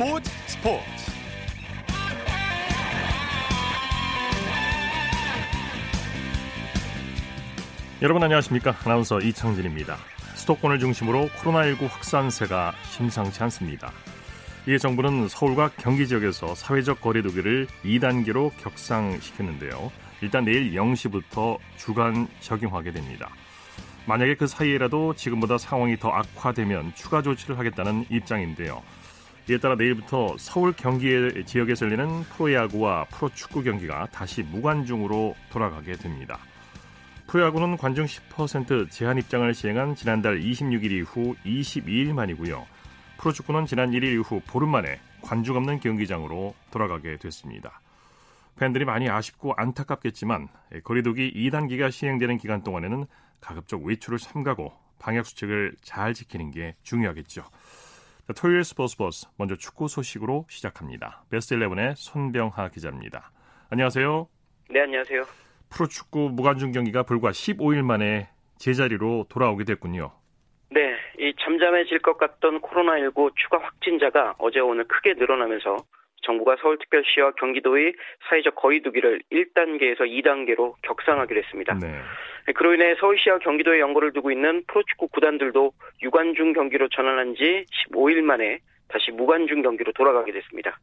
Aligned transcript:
스포츠 0.00 0.30
스포츠. 0.46 0.82
여러분 8.00 8.22
안녕하십니까? 8.22 8.74
아나운서 8.82 9.20
이창진입니다. 9.20 9.98
수도권을 10.36 10.78
중심으로 10.78 11.28
코로나19 11.28 11.86
확산세가 11.86 12.72
심상치 12.84 13.42
않습니다. 13.42 13.92
이에 14.66 14.78
정부는 14.78 15.28
서울과 15.28 15.72
경기 15.76 16.08
지역에서 16.08 16.54
사회적 16.54 17.02
거리두기를 17.02 17.66
2단계로 17.84 18.52
격상시켰는데요. 18.56 19.92
일단 20.22 20.46
내일 20.46 20.72
0시부터 20.72 21.58
주간 21.76 22.26
적용하게 22.40 22.92
됩니다. 22.92 23.28
만약에 24.06 24.36
그 24.36 24.46
사이에라도 24.46 25.14
지금보다 25.14 25.58
상황이 25.58 25.98
더 25.98 26.08
악화되면 26.08 26.94
추가 26.94 27.20
조치를 27.20 27.58
하겠다는 27.58 28.06
입장인데요. 28.08 28.82
이에 29.50 29.58
따라 29.58 29.74
내일부터 29.74 30.36
서울 30.38 30.72
경기 30.72 31.10
지역에서 31.44 31.86
열리는 31.86 32.22
프로야구와 32.22 33.06
프로축구 33.06 33.64
경기가 33.64 34.06
다시 34.12 34.44
무관중으로 34.44 35.34
돌아가게 35.50 35.94
됩니다. 35.94 36.38
프로야구는 37.26 37.76
관중 37.76 38.04
10% 38.04 38.88
제한 38.90 39.18
입장을 39.18 39.52
시행한 39.52 39.96
지난달 39.96 40.38
26일 40.38 40.92
이후 40.92 41.34
22일 41.44 42.12
만이고요. 42.12 42.64
프로축구는 43.18 43.66
지난 43.66 43.90
1일 43.90 44.20
이후 44.20 44.40
보름 44.46 44.68
만에 44.68 45.00
관중 45.22 45.56
없는 45.56 45.80
경기장으로 45.80 46.54
돌아가게 46.70 47.16
됐습니다. 47.16 47.80
팬들이 48.56 48.84
많이 48.84 49.08
아쉽고 49.08 49.54
안타깝겠지만 49.56 50.46
거리두기 50.84 51.32
2단계가 51.34 51.90
시행되는 51.90 52.38
기간 52.38 52.62
동안에는 52.62 53.04
가급적 53.40 53.82
외출을 53.82 54.20
삼가고 54.20 54.72
방역 55.00 55.26
수칙을 55.26 55.74
잘 55.82 56.14
지키는 56.14 56.52
게 56.52 56.76
중요하겠죠. 56.84 57.42
자, 58.30 58.34
토요일 58.42 58.62
스포츠 58.62 58.96
버스 58.96 59.26
먼저 59.38 59.56
축구 59.56 59.88
소식으로 59.88 60.46
시작합니다. 60.48 61.24
베스트 61.30 61.56
11의 61.56 61.96
손병하 61.96 62.68
기자입니다. 62.68 63.32
안녕하세요. 63.70 64.28
네, 64.70 64.82
안녕하세요. 64.82 65.24
프로축구 65.68 66.30
무관중 66.34 66.70
경기가 66.70 67.02
불과 67.02 67.30
15일 67.30 67.82
만에 67.82 68.28
제자리로 68.56 69.26
돌아오게 69.28 69.64
됐군요. 69.64 70.12
네, 70.70 70.94
이 71.18 71.34
잠잠해질 71.40 71.98
것 72.02 72.18
같던 72.18 72.60
코로나19 72.60 73.34
추가 73.34 73.58
확진자가 73.58 74.36
어제 74.38 74.60
오늘 74.60 74.86
크게 74.86 75.14
늘어나면서 75.14 75.78
정부가 76.22 76.56
서울특별시와 76.60 77.32
경기도의 77.32 77.94
사회적 78.28 78.54
거리두기를 78.54 79.22
1단계에서 79.32 80.00
2단계로 80.00 80.74
격상하기로 80.82 81.42
했습니다. 81.42 81.78
네. 81.80 82.52
그로 82.54 82.74
인해 82.74 82.94
서울시와 82.96 83.38
경기도에 83.38 83.80
연고를 83.80 84.12
두고 84.12 84.30
있는 84.30 84.64
프로축구 84.66 85.08
구단들도 85.08 85.72
유관중 86.02 86.52
경기로 86.52 86.88
전환한 86.88 87.34
지 87.34 87.64
15일 87.90 88.22
만에 88.22 88.58
다시 88.88 89.10
무관중 89.12 89.62
경기로 89.62 89.92
돌아가게 89.92 90.32
됐습니다. 90.32 90.78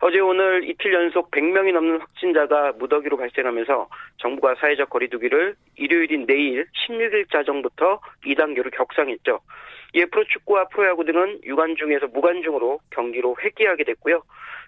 어제 0.00 0.18
오늘 0.18 0.68
이틀 0.68 0.92
연속 0.92 1.30
100명이 1.30 1.72
넘는 1.72 2.00
확진자가 2.00 2.72
무더기로 2.72 3.16
발생하면서 3.16 3.88
정부가 4.18 4.56
사회적 4.56 4.90
거리두기를 4.90 5.54
일요일인 5.76 6.26
내일 6.26 6.66
16일 6.88 7.30
자정부터 7.30 8.00
2단계로 8.26 8.74
격상했죠. 8.76 9.40
이에 9.94 10.06
프로축구와 10.06 10.68
프로야구 10.68 11.04
등은 11.04 11.40
유관중에서 11.44 12.08
무관중으로 12.08 12.80
경기로 12.90 13.36
회귀하게 13.42 13.84
됐고요. 13.84 14.22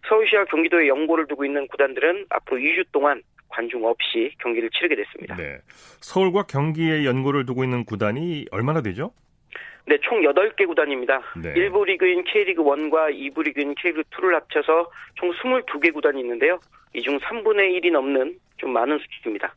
서울시와 0.08 0.44
경기도에 0.47 0.88
연고를 0.88 1.27
두고 1.27 1.44
있는 1.44 1.66
구단들은 1.69 2.27
앞으로 2.30 2.58
2주 2.58 2.84
동안 2.92 3.22
관중 3.48 3.84
없이 3.84 4.33
경기를 4.41 4.69
치르게 4.70 4.97
됐습니다. 4.97 5.36
네. 5.36 5.58
서울과 6.00 6.44
경기에 6.44 7.05
연고를 7.05 7.47
두고 7.47 7.64
있는 7.64 7.84
구단이 7.84 8.47
얼마나 8.50 8.80
되죠? 8.82 9.12
네, 9.87 9.98
총 10.03 10.22
8개 10.22 10.66
구단입니다. 10.66 11.20
네. 11.43 11.53
1부 11.54 11.84
리그인 11.84 12.25
K리그 12.25 12.62
1과 12.62 13.12
2부 13.14 13.44
리그인 13.44 13.75
K리그 13.75 14.03
2를 14.10 14.32
합쳐서 14.32 14.91
총 15.14 15.31
22개 15.32 15.93
구단이 15.93 16.20
있는데요. 16.20 16.59
이 16.94 17.03
중 17.03 17.19
3분의 17.19 17.81
1이 17.82 17.93
넘는 17.93 18.38
좀 18.56 18.72
많은 18.72 18.98
수준입니다. 18.98 19.54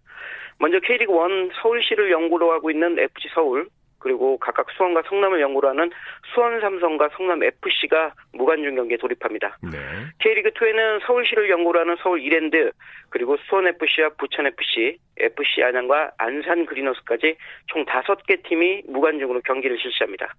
먼저 0.59 0.79
K리그 0.79 1.11
1 1.13 1.51
서울시를 1.61 2.11
연고로 2.11 2.51
하고 2.51 2.69
있는 2.71 2.97
FC 2.99 3.29
서울, 3.33 3.67
그리고 3.99 4.37
각각 4.37 4.69
수원과 4.71 5.03
성남을 5.07 5.41
연고로 5.41 5.69
하는 5.69 5.89
수원 6.33 6.59
삼성과 6.61 7.09
성남 7.15 7.43
FC가 7.43 8.13
무관중 8.33 8.75
경기에 8.75 8.97
돌입합니다. 8.97 9.57
네. 9.63 9.77
K리그 10.19 10.51
2에는 10.51 11.05
서울시를 11.05 11.49
연고로 11.49 11.79
하는 11.79 11.95
서울 12.01 12.21
이랜드 12.21 12.71
그리고 13.09 13.37
수원 13.47 13.67
FC와 13.67 14.09
부천 14.17 14.47
FC, 14.47 14.97
FC 15.17 15.63
안양과 15.63 16.11
안산 16.17 16.65
그리너스까지 16.65 17.35
총 17.67 17.85
5개 17.85 18.43
팀이 18.43 18.83
무관중으로 18.87 19.41
경기를 19.41 19.77
실시합니다. 19.79 20.33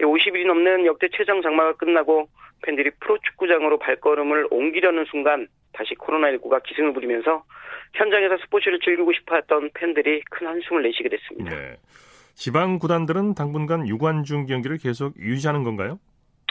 50일이 0.00 0.46
넘는 0.46 0.86
역대 0.86 1.08
최장 1.12 1.40
장마가 1.42 1.74
끝나고 1.74 2.28
팬들이 2.62 2.90
프로축구장으로 3.00 3.78
발걸음을 3.78 4.48
옮기려는 4.50 5.04
순간 5.06 5.46
다시 5.72 5.94
코로나19가 5.94 6.62
기승을 6.62 6.92
부리면서 6.92 7.44
현장에서 7.94 8.38
스포츠를 8.38 8.80
즐기고 8.80 9.12
싶어 9.12 9.36
했던 9.36 9.70
팬들이 9.74 10.22
큰 10.30 10.46
한숨을 10.46 10.82
내쉬게 10.82 11.08
됐습니다. 11.08 11.50
네. 11.50 11.76
지방 12.34 12.78
구단들은 12.78 13.34
당분간 13.34 13.86
유관중 13.86 14.46
경기를 14.46 14.78
계속 14.78 15.16
유지하는 15.18 15.62
건가요? 15.62 15.98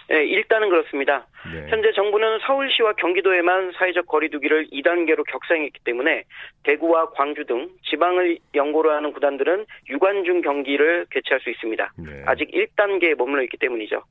네, 0.09 0.25
일단은 0.25 0.69
그렇습니다. 0.69 1.25
네. 1.51 1.66
현재 1.69 1.91
정부는 1.94 2.39
서울시와 2.45 2.94
경기도에만 2.94 3.71
사회적 3.77 4.05
거리두기를 4.05 4.67
2단계로 4.67 5.23
격상했기 5.27 5.79
때문에 5.83 6.23
대구와 6.63 7.11
광주 7.11 7.45
등 7.45 7.69
지방을 7.89 8.38
연고로 8.53 8.91
하는 8.91 9.13
구단들은 9.13 9.66
유관중 9.89 10.41
경기를 10.41 11.07
개최할 11.09 11.39
수 11.41 11.49
있습니다. 11.49 11.93
네. 11.97 12.23
아직 12.25 12.51
1단계에 12.51 13.16
머물러 13.16 13.43
있기 13.43 13.57
때문이죠. 13.57 14.03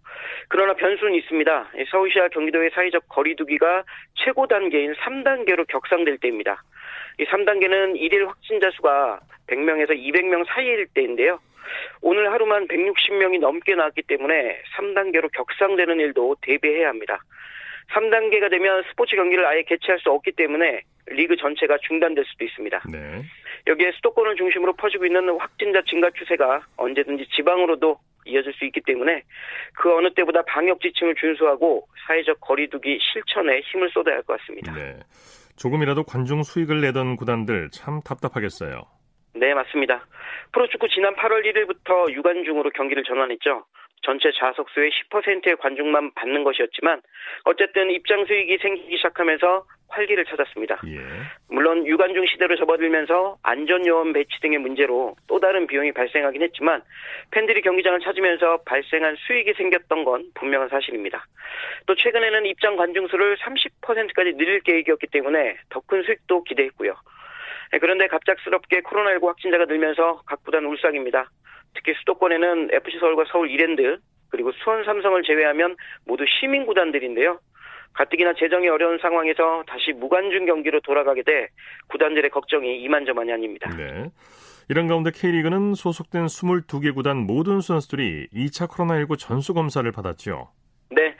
그러나 0.49 0.75
변수는 0.75 1.15
있습니다. 1.15 1.71
서울시와 1.91 2.29
경기도의 2.29 2.71
사회적 2.75 3.09
거리두기가 3.09 3.85
최고 4.15 4.47
단계인 4.47 4.95
3단계로 4.95 5.67
격상될 5.69 6.19
때입니다. 6.19 6.63
이 7.19 7.25
3단계는 7.25 7.97
일일 7.97 8.27
확진자 8.29 8.71
수가 8.71 9.21
100명에서 9.49 9.91
200명 9.91 10.47
사이일 10.47 10.87
때인데요. 10.95 11.39
오늘 12.01 12.33
하루만 12.33 12.69
160명이 12.69 13.39
넘게 13.41 13.75
나왔기 13.75 14.03
때문에 14.03 14.63
3단계로 14.77 15.31
격상되는 15.33 16.01
일도 16.01 16.37
대비해야 16.43 16.89
합니다. 16.89 17.23
3단계가 17.95 18.51
되면 18.51 18.83
스포츠 18.91 19.17
경기를 19.17 19.45
아예 19.47 19.63
개최할 19.63 19.99
수 20.01 20.11
없기 20.11 20.33
때문에 20.33 20.83
리그 21.07 21.37
전체가 21.37 21.79
중단될 21.79 22.25
수도 22.27 22.45
있습니다. 22.45 22.83
네. 22.91 23.23
여기에 23.67 23.93
수도권을 23.93 24.37
중심으로 24.37 24.75
퍼지고 24.75 25.07
있는 25.07 25.29
확진자 25.39 25.83
증가 25.83 26.11
추세가 26.11 26.65
언제든지 26.77 27.27
지방으로도 27.35 27.99
이어질 28.25 28.53
수 28.55 28.65
있기 28.67 28.81
때문에 28.83 29.23
그 29.75 29.95
어느 29.95 30.13
때보다 30.15 30.43
방역 30.43 30.81
지침을 30.81 31.15
준수하고 31.17 31.87
사회적 32.07 32.41
거리두기 32.41 32.99
실천에 33.01 33.61
힘을 33.61 33.91
쏟아야 33.91 34.17
할 34.17 34.23
것 34.23 34.39
같습니다. 34.41 34.73
네. 34.75 34.95
조금이라도 35.57 36.05
관중 36.05 36.43
수익을 36.43 36.81
내던 36.81 37.17
구단들 37.17 37.71
참 37.71 38.01
답답하겠어요. 38.03 38.83
네, 39.35 39.55
맞습니다. 39.55 40.07
프로축구 40.53 40.89
지난 40.89 41.15
8월 41.17 41.45
1일부터 41.45 42.13
유관중으로 42.13 42.71
경기를 42.71 43.03
전환했죠. 43.05 43.65
전체 44.03 44.31
좌석 44.33 44.69
수의 44.71 44.91
10%의 44.91 45.57
관중만 45.57 46.13
받는 46.15 46.45
것이었지만 46.45 47.01
어쨌든 47.45 47.91
입장 47.91 48.25
수익이 48.27 48.59
생기기 48.59 48.97
시작하면서 48.97 49.65
활기를 49.93 50.25
찾았습니다. 50.25 50.81
예. 50.87 51.01
물론 51.49 51.87
유관중 51.87 52.27
시대로 52.27 52.57
접어들면서 52.57 53.37
안전요원 53.43 54.13
배치 54.13 54.41
등의 54.41 54.59
문제로 54.59 55.15
또 55.29 55.39
다른 55.39 55.67
비용이 55.67 55.93
발생하긴 55.93 56.43
했지만 56.43 56.83
팬들이 57.31 57.61
경기장을 57.63 58.01
찾으면서 58.01 58.63
발생한 58.65 59.17
수익이 59.17 59.53
생겼던 59.55 60.05
건 60.05 60.25
분명한 60.35 60.69
사실입니다. 60.69 61.27
또 61.87 61.95
최근에는 61.95 62.47
입장 62.47 62.77
관중 62.77 63.07
수를 63.09 63.37
30%까지 63.37 64.33
늘릴 64.33 64.61
계획이었기 64.61 65.07
때문에 65.09 65.57
더 65.69 65.83
큰 65.87 66.03
수익도 66.05 66.45
기대했고요. 66.45 66.95
네, 67.73 67.79
그런데 67.79 68.07
갑작스럽게 68.07 68.81
코로나19 68.81 69.27
확진자가 69.27 69.65
늘면서 69.67 70.23
각 70.27 70.43
구단 70.45 70.65
울상입니다. 70.65 71.31
특히 71.75 71.95
수도권에는 71.95 72.71
FC 72.73 72.99
서울과 72.99 73.25
서울 73.29 73.51
이랜드 73.51 73.99
그리고 74.31 74.53
수원 74.53 74.85
삼성을 74.85 75.23
제외하면 75.23 75.77
모두 76.07 76.25
시민 76.27 76.65
구단들인데요. 76.67 77.39
가뜩이나 77.95 78.35
재정이 78.35 78.69
어려운 78.69 78.99
상황에서 78.99 79.65
다시 79.67 79.93
무관중 79.93 80.47
경기로 80.47 80.81
돌아가게 80.81 81.23
돼 81.23 81.49
구단들의 81.89 82.31
걱정이 82.31 82.81
이만저만이 82.83 83.33
아닙니다. 83.33 83.71
네. 83.77 84.11
이런 84.69 84.87
가운데 84.87 85.11
K리그는 85.15 85.75
소속된 85.75 86.27
22개 86.27 86.95
구단 86.95 87.19
모든 87.19 87.61
선수들이 87.61 88.29
2차 88.33 88.71
코로나19 88.71 89.19
전수 89.19 89.55
검사를 89.55 89.91
받았죠. 89.91 90.49
네. 90.91 91.15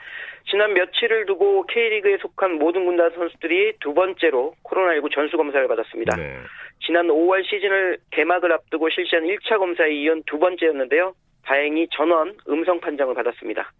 지난 0.49 0.73
며칠을 0.73 1.25
두고 1.25 1.65
K리그에 1.67 2.17
속한 2.17 2.57
모든 2.59 2.85
군단 2.85 3.11
선수들이 3.15 3.73
두 3.79 3.93
번째로 3.93 4.55
코로나19 4.63 5.13
전수 5.13 5.37
검사를 5.37 5.67
받았습니다. 5.67 6.15
네. 6.15 6.37
지난 6.85 7.07
5월 7.07 7.43
시즌을 7.45 7.97
개막을 8.11 8.51
앞두고 8.51 8.89
실시한 8.89 9.25
1차 9.25 9.57
검사에 9.57 9.93
이은 9.93 10.23
두 10.25 10.39
번째였는데요. 10.39 11.13
다행히 11.45 11.87
전원 11.91 12.35
음성 12.49 12.79
판정을 12.79 13.13
받았습니다. 13.15 13.71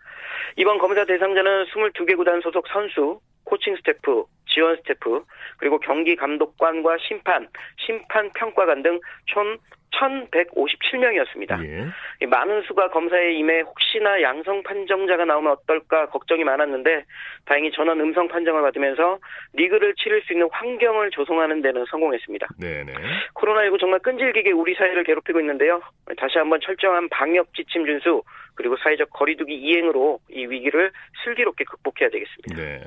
이번 0.57 0.77
검사 0.77 1.06
대상자는 1.06 1.65
22개 1.65 2.15
구단 2.15 2.42
소속 2.42 2.68
선수, 2.68 3.19
코칭 3.45 3.75
스태프, 3.78 4.25
지원 4.48 4.75
스태프, 4.78 5.24
그리고 5.57 5.80
경기 5.80 6.16
감독관과 6.16 6.98
심판, 7.07 7.48
심판 7.78 8.30
평가관 8.34 8.84
등 8.84 9.00
총 9.25 9.57
1,157명이었습니다. 9.94 11.63
예. 11.66 12.25
많은 12.25 12.63
수가 12.63 12.90
검사에 12.90 13.34
임해 13.34 13.62
혹시나 13.62 14.22
양성 14.22 14.63
판정자가 14.63 15.25
나오면 15.25 15.51
어떨까 15.51 16.07
걱정이 16.07 16.44
많았는데 16.44 17.06
다행히 17.45 17.72
전원 17.72 18.00
음성 18.00 18.28
판정을 18.28 18.62
받으면서 18.62 19.19
리그를 19.54 19.94
치를 19.96 20.22
수 20.24 20.34
있는 20.34 20.50
환경을 20.51 21.12
조성하는 21.12 21.62
데는 21.62 21.86
성공했습니다. 21.89 22.48
네네. 22.60 22.94
코로나19 23.36 23.80
정말 23.80 24.00
끈질기게 24.00 24.51
우리 24.51 24.74
사회를 24.75 25.04
괴롭히고 25.04 25.39
있는데요. 25.42 25.81
다시 26.18 26.38
한번 26.38 26.60
철저한 26.62 27.10
방역 27.10 27.54
지침 27.54 27.86
준수 27.86 28.24
그리고 28.56 28.75
사회적 28.78 29.10
거리두기 29.12 29.54
이행으로 29.54 30.19
이 30.30 30.46
위기를 30.46 30.92
슬기롭게 31.24 31.66
극복해야 31.66 32.10
되겠습니다. 32.10 32.56
네. 32.56 32.81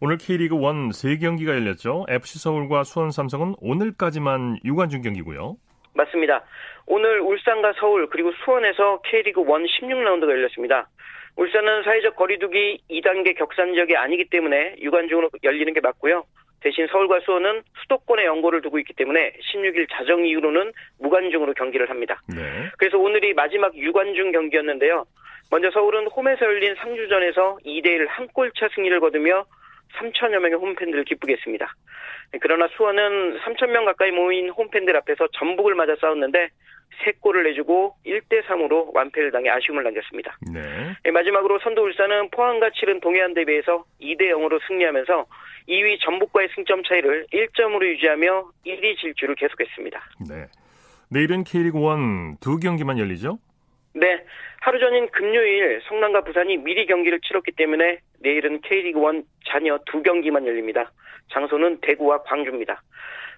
오늘 0.00 0.18
K리그 0.18 0.56
1 0.56 0.60
3경기가 0.90 1.48
열렸죠. 1.48 2.04
FC 2.08 2.38
서울과 2.38 2.84
수원 2.84 3.10
삼성은 3.10 3.54
오늘까지만 3.60 4.58
유관중 4.64 5.00
경기고요. 5.00 5.56
맞습니다. 5.94 6.44
오늘 6.86 7.20
울산과 7.20 7.72
서울 7.80 8.08
그리고 8.10 8.30
수원에서 8.44 9.00
K리그 9.10 9.40
1 9.40 9.46
16라운드가 9.46 10.28
열렸습니다. 10.28 10.88
울산은 11.36 11.82
사회적 11.84 12.16
거리두기 12.16 12.82
2단계 12.90 13.36
격산적이 13.36 13.96
아니기 13.96 14.26
때문에 14.28 14.76
유관중으로 14.80 15.30
열리는 15.42 15.72
게 15.72 15.80
맞고요. 15.80 16.24
대신 16.60 16.86
서울과 16.88 17.20
수원은 17.20 17.62
수도권에 17.82 18.24
연고를 18.24 18.60
두고 18.60 18.78
있기 18.80 18.92
때문에 18.94 19.32
16일 19.52 19.86
자정 19.90 20.26
이후로는 20.26 20.72
무관중으로 20.98 21.54
경기를 21.54 21.88
합니다. 21.88 22.20
네. 22.28 22.42
그래서 22.78 22.98
오늘이 22.98 23.34
마지막 23.34 23.74
유관중 23.76 24.32
경기였는데요. 24.32 25.04
먼저 25.50 25.70
서울은 25.70 26.08
홈에서 26.08 26.44
열린 26.44 26.74
상주전에서 26.74 27.58
2대1 27.64 28.06
한 28.08 28.26
골차 28.28 28.68
승리를 28.74 28.98
거두며 29.00 29.44
3천여 29.94 30.38
명의 30.40 30.54
홈팬들을 30.54 31.04
기쁘게 31.04 31.34
했습니다. 31.34 31.72
그러나 32.40 32.68
수원은 32.76 33.38
3천 33.38 33.70
명 33.70 33.84
가까이 33.84 34.10
모인 34.10 34.50
홈팬들 34.50 34.96
앞에서 34.96 35.28
전북을 35.38 35.74
맞아 35.74 35.94
싸웠는데 36.00 36.48
3골을 37.04 37.44
내주고 37.44 37.94
1대 38.06 38.42
3으로 38.44 38.94
완패를 38.94 39.30
당해 39.30 39.50
아쉬움을 39.50 39.82
남겼습니다. 39.84 40.38
네. 40.52 40.96
예, 41.04 41.10
마지막으로 41.10 41.58
선두 41.60 41.82
울산은 41.82 42.30
포항과 42.30 42.70
치른 42.70 43.00
동해안 43.00 43.34
대비에서 43.34 43.84
2대 44.00 44.22
0으로 44.30 44.58
승리하면서 44.66 45.26
2위 45.68 46.00
전북과의 46.00 46.48
승점 46.54 46.82
차이를 46.84 47.26
1점으로 47.32 47.86
유지하며 47.86 48.50
1위 48.66 48.98
질주를 48.98 49.34
계속했습니다. 49.34 50.00
네. 50.28 50.46
내일은 51.10 51.44
K리그 51.44 51.78
1 51.78 52.36
두 52.40 52.58
경기만 52.58 52.98
열리죠? 52.98 53.38
네. 53.96 54.22
하루 54.60 54.78
전인 54.78 55.08
금요일 55.08 55.80
성남과 55.88 56.20
부산이 56.20 56.58
미리 56.58 56.84
경기를 56.84 57.18
치렀기 57.20 57.52
때문에 57.52 58.00
내일은 58.20 58.60
K리그 58.60 59.00
1 59.00 59.22
자녀 59.46 59.78
두 59.86 60.02
경기만 60.02 60.46
열립니다. 60.46 60.90
장소는 61.32 61.80
대구와 61.80 62.22
광주입니다. 62.24 62.82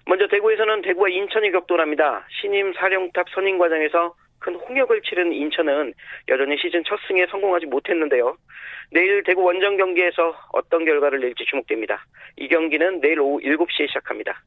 먼저 0.05 0.27
대구에서는 0.27 0.81
대구와 0.81 1.07
인천이 1.09 1.51
격돌합니다. 1.51 2.27
신임 2.41 2.73
사령탑 2.73 3.29
선임과정에서 3.29 4.13
큰 4.39 4.55
홍역을 4.55 5.01
치른 5.03 5.31
인천은 5.31 5.93
여전히 6.27 6.57
시즌 6.57 6.83
첫 6.83 6.99
승에 7.07 7.25
성공하지 7.27 7.67
못했는데요. 7.67 8.35
내일 8.91 9.23
대구 9.23 9.43
원정 9.43 9.77
경기에서 9.77 10.35
어떤 10.51 10.83
결과를 10.83 11.21
낼지 11.21 11.45
주목됩니다. 11.45 12.05
이 12.35 12.49
경기는 12.49 12.99
내일 12.99 13.21
오후 13.21 13.39
7시에 13.39 13.87
시작합니다. 13.87 14.41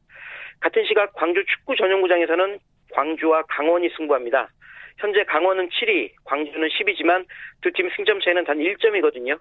같은 0.59 0.85
시각 0.85 1.13
광주 1.13 1.43
축구 1.45 1.75
전용구장에서는 1.75 2.59
광주와 2.91 3.43
강원이 3.43 3.89
승부합니다. 3.97 4.49
현재 4.97 5.23
강원은 5.25 5.69
7위, 5.69 6.11
광주는 6.23 6.67
10위지만 6.67 7.25
두 7.61 7.71
팀 7.71 7.89
승점 7.95 8.19
차이는 8.21 8.45
단 8.45 8.57
1점이거든요. 8.57 9.37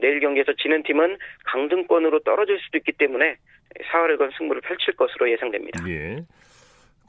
내일 0.00 0.20
경기에서 0.20 0.52
지는 0.60 0.82
팀은 0.84 1.16
강등권으로 1.46 2.20
떨어질 2.20 2.58
수도 2.60 2.78
있기 2.78 2.92
때문에 2.92 3.36
사활을 3.92 4.18
건 4.18 4.30
승부를 4.38 4.60
펼칠 4.62 4.94
것으로 4.94 5.30
예상됩니다. 5.30 5.82
예. 5.88 6.18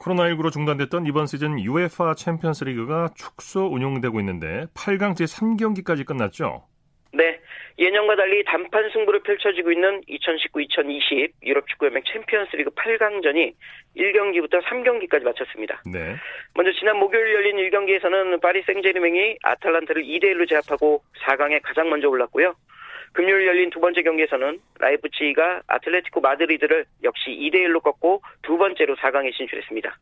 코로나19로 0.00 0.50
중단됐던 0.50 1.06
이번 1.06 1.26
시즌 1.26 1.58
UEFA 1.58 2.14
챔피언스 2.16 2.64
리그가 2.64 3.10
축소 3.14 3.66
운영되고 3.66 4.18
있는데 4.20 4.66
8강 4.74 5.12
제3경기까지 5.14 6.04
끝났죠? 6.04 6.64
네. 7.78 7.84
예년과 7.84 8.16
달리 8.16 8.44
단판 8.44 8.90
승부를 8.90 9.20
펼쳐지고 9.20 9.72
있는 9.72 10.00
2019-2020 10.02 11.32
유럽 11.44 11.66
축구연맹 11.68 12.02
챔피언스 12.04 12.56
리그 12.56 12.70
8강전이 12.70 13.54
1경기부터 13.96 14.62
3경기까지 14.62 15.22
마쳤습니다. 15.24 15.82
네. 15.92 16.16
먼저 16.54 16.72
지난 16.72 16.98
목요일 16.98 17.34
열린 17.34 17.56
1경기에서는 17.56 18.40
파리 18.40 18.62
생제르맹이 18.62 19.38
아탈란타를 19.42 20.02
2대 20.02 20.24
1로 20.34 20.48
제압하고 20.48 21.02
4강에 21.24 21.60
가장 21.62 21.90
먼저 21.90 22.08
올랐고요. 22.08 22.54
금요일 23.12 23.46
열린 23.46 23.70
두 23.70 23.80
번째 23.80 24.02
경기에서는 24.02 24.58
라이프치히가 24.78 25.62
아틀레티코 25.66 26.20
마드리드를 26.20 26.86
역시 27.02 27.30
2대 27.30 27.56
1로 27.66 27.82
꺾고 27.82 28.22
두 28.42 28.56
번째로 28.56 28.96
4강에 28.96 29.34
진출했습니다. 29.36 29.98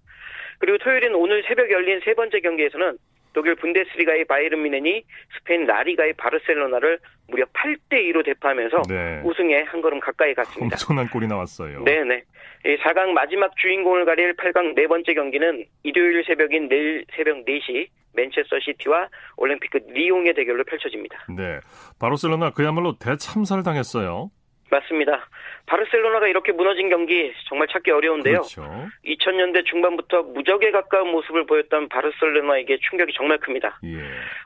그리고 0.59 0.79
토요일인 0.79 1.15
오늘 1.15 1.43
새벽 1.49 1.71
열린 1.71 2.01
세 2.05 2.15
번째 2.15 2.39
경기에서는 2.41 2.99
독일 3.33 3.55
분데스리가의 3.55 4.25
바이른 4.25 4.63
미넨이 4.63 5.03
스페인 5.39 5.67
라리가의 5.67 6.15
바르셀로나를 6.15 6.99
무려 7.29 7.45
8대 7.47 7.93
2로 8.11 8.25
대파하면서 8.25 8.83
네. 8.89 9.23
우승에 9.25 9.63
한 9.63 9.81
걸음 9.81 10.01
가까이 10.01 10.35
갔습니다. 10.35 10.75
엄청난 10.75 11.09
골이 11.09 11.27
나왔어요. 11.27 11.85
네 11.85 12.03
네. 12.05 12.25
4강 12.65 13.13
마지막 13.13 13.57
주인공을 13.57 14.05
가릴 14.05 14.35
8강 14.35 14.75
네 14.75 14.87
번째 14.87 15.15
경기는 15.15 15.65
일요일 15.83 16.25
새벽인 16.25 16.69
내일 16.69 17.05
새벽 17.15 17.45
4시 17.45 17.89
맨체스터 18.15 18.59
시티와 18.61 19.09
올림픽 19.37 19.71
리옹의 19.89 20.35
대결로 20.35 20.65
펼쳐집니다. 20.65 21.27
네. 21.37 21.61
바르셀로나 22.01 22.51
그야말로 22.51 22.97
대참사를 22.99 23.63
당했어요. 23.63 24.31
맞습니다. 24.71 25.29
바르셀로나가 25.71 26.27
이렇게 26.27 26.51
무너진 26.51 26.89
경기 26.89 27.33
정말 27.49 27.69
찾기 27.69 27.93
어려운데요. 27.93 28.41
그렇죠. 28.41 28.89
2000년대 29.05 29.65
중반부터 29.67 30.25
무적에 30.25 30.73
가까운 30.73 31.13
모습을 31.13 31.47
보였던 31.47 31.89
바르셀로나에게 31.89 32.79
충격이 32.89 33.13
정말 33.15 33.39
큽니다. 33.39 33.79
예. 33.85 33.99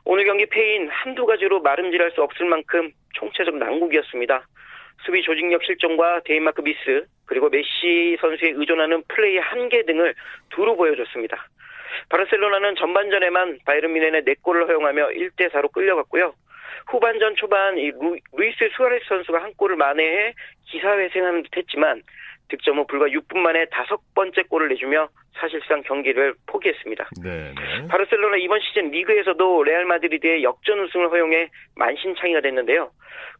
오늘 0.05 0.27
경기 0.27 0.45
패인 0.45 0.87
한두 0.91 1.25
가지로 1.25 1.63
마름질할 1.63 2.11
수 2.11 2.23
없을 2.23 2.45
만큼 2.45 2.91
총체적 3.15 3.57
난국이었습니다. 3.57 4.47
수비 5.07 5.23
조직력 5.23 5.65
실종과 5.65 6.21
대인마크 6.27 6.61
미스 6.61 7.07
그리고 7.25 7.49
메시 7.49 8.19
선수에 8.21 8.51
의존하는 8.51 9.03
플레이 9.09 9.39
한계 9.39 9.83
등을 9.87 10.15
두루 10.51 10.77
보여줬습니다. 10.77 11.49
바르셀로나는 12.11 12.77
전반전에만 12.77 13.61
바이에른 13.65 13.95
뮌헨에 13.95 14.25
4골을 14.25 14.69
허용하며 14.69 15.09
1대 15.09 15.51
4로 15.53 15.73
끌려갔고요. 15.73 16.35
후반전 16.87 17.37
초반 17.37 17.77
이 17.79 17.91
루, 17.91 18.17
루이스 18.33 18.69
수아레스 18.77 19.05
선수가 19.09 19.43
한 19.43 19.53
골을 19.55 19.77
만회해 19.77 20.35
기사회생하는 20.67 21.43
듯했지만 21.45 22.03
득점 22.49 22.79
후 22.79 22.87
불과 22.87 23.07
6분 23.07 23.39
만에 23.39 23.65
다섯 23.71 23.99
번째 24.15 24.43
골을 24.43 24.69
내주며 24.69 25.09
사실상 25.41 25.83
경기를 25.83 26.35
포기했습니다. 26.47 27.09
네, 27.23 27.53
네. 27.55 27.89
바르셀로나 27.89 28.37
이번 28.37 28.61
시즌 28.61 28.91
리그에서도 28.91 29.65
레알 29.65 29.85
마드리드의 29.87 30.45
역전 30.45 30.79
우승을 30.81 31.11
허용해 31.11 31.49
만신창이가 31.77 32.41
됐는데요. 32.43 32.91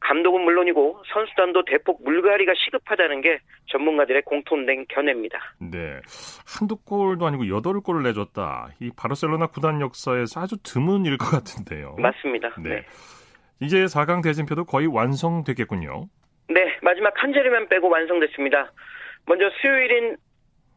감독은 0.01 0.41
물론이고 0.43 1.03
선수단도 1.13 1.65
대폭 1.67 2.03
물갈이가 2.03 2.53
시급하다는 2.57 3.21
게 3.21 3.39
전문가들의 3.67 4.23
공통된 4.23 4.87
견해입니다. 4.89 5.39
네. 5.61 6.01
한두 6.47 6.77
골도 6.77 7.27
아니고 7.27 7.49
여덟 7.49 7.81
골을 7.81 8.03
내줬다. 8.03 8.71
이 8.81 8.91
바르셀로나 8.97 9.47
구단 9.49 9.81
역사에서 9.81 10.41
아주 10.41 10.57
드문 10.65 11.05
일 11.05 11.17
것 11.19 11.31
같은데요. 11.31 11.95
맞습니다. 11.99 12.51
네. 12.59 12.71
네. 12.71 12.87
이제 13.61 13.85
4강 13.85 14.23
대진표도 14.23 14.65
거의 14.65 14.87
완성됐겠군요. 14.87 16.07
네, 16.49 16.77
마지막 16.83 17.13
한 17.17 17.33
자리만 17.33 17.69
빼고 17.69 17.89
완성됐습니다. 17.89 18.73
먼저 19.27 19.51
수요일인 19.61 20.17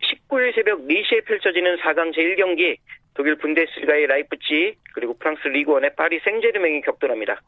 19일 0.01 0.55
새벽 0.55 0.87
4시에 0.87 1.25
펼쳐지는 1.25 1.77
4강 1.77 2.15
제1경기 2.15 2.77
독일 3.13 3.35
분데스리가의 3.35 4.07
라이프치히 4.07 4.75
그리고 4.93 5.17
프랑스 5.17 5.47
리그원의 5.47 5.95
파리 5.95 6.19
생제르맹이 6.19 6.81
격돌합니다. 6.81 7.41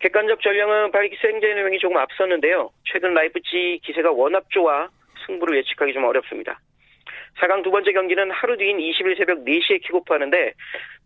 객관적 0.00 0.42
전력은 0.42 0.90
파리 0.90 1.16
생제르맹이 1.22 1.78
조금 1.78 1.96
앞섰는데요. 1.96 2.70
최근 2.84 3.14
라이프치히 3.14 3.80
기세가 3.84 4.10
워낙 4.10 4.44
좋아 4.50 4.88
승부를 5.26 5.56
예측하기 5.58 5.92
좀 5.92 6.04
어렵습니다. 6.04 6.60
4강 7.40 7.62
두 7.62 7.70
번째 7.70 7.92
경기는 7.92 8.30
하루 8.30 8.56
뒤인 8.56 8.78
20일 8.78 9.16
새벽 9.16 9.44
4시에 9.44 9.82
킥오프하는데 9.82 10.52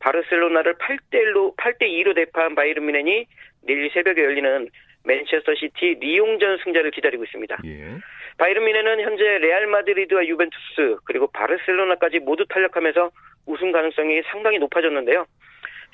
바르셀로나를 0.00 0.74
8대 0.74 1.14
1로 1.14 1.56
8대 1.56 1.82
2로 1.82 2.14
대파한 2.14 2.54
바이에른 2.54 2.86
뮌헨이 2.86 3.26
내일 3.62 3.90
새벽에 3.92 4.22
열리는 4.22 4.68
맨체스터 5.04 5.54
시티 5.54 5.96
리옹전 6.00 6.58
승자를 6.64 6.90
기다리고 6.90 7.24
있습니다. 7.24 7.58
예. 7.64 7.98
바이에른 8.36 8.64
뮌헨은 8.64 9.00
현재 9.00 9.24
레알 9.38 9.66
마드리드와 9.66 10.26
유벤투스 10.26 10.98
그리고 11.04 11.26
바르셀로나까지 11.28 12.20
모두 12.20 12.44
탈락하면서 12.48 13.10
우승 13.46 13.72
가능성이 13.72 14.22
상당히 14.30 14.58
높아졌는데요. 14.58 15.26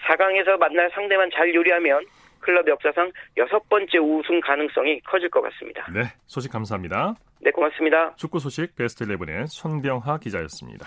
4강에서 0.07 0.59
만날 0.59 0.91
상대만 0.93 1.31
잘 1.33 1.55
요리하면 1.55 2.05
클럽 2.41 2.69
역사상 2.69 3.11
여섯 3.39 3.67
번째 3.69 3.99
우승 3.99 4.41
가능성이 4.41 5.01
커질 5.01 5.31
것 5.31 5.41
같습니다. 5.43 5.87
네, 5.91 6.03
소식 6.27 6.53
감사합니다. 6.53 7.15
네, 7.41 7.51
고맙습니다. 7.51 8.15
축구 8.17 8.39
소식 8.39 8.77
베스트 8.77 9.05
11의 9.05 9.47
손병하 9.47 10.19
기자였습니다. 10.19 10.87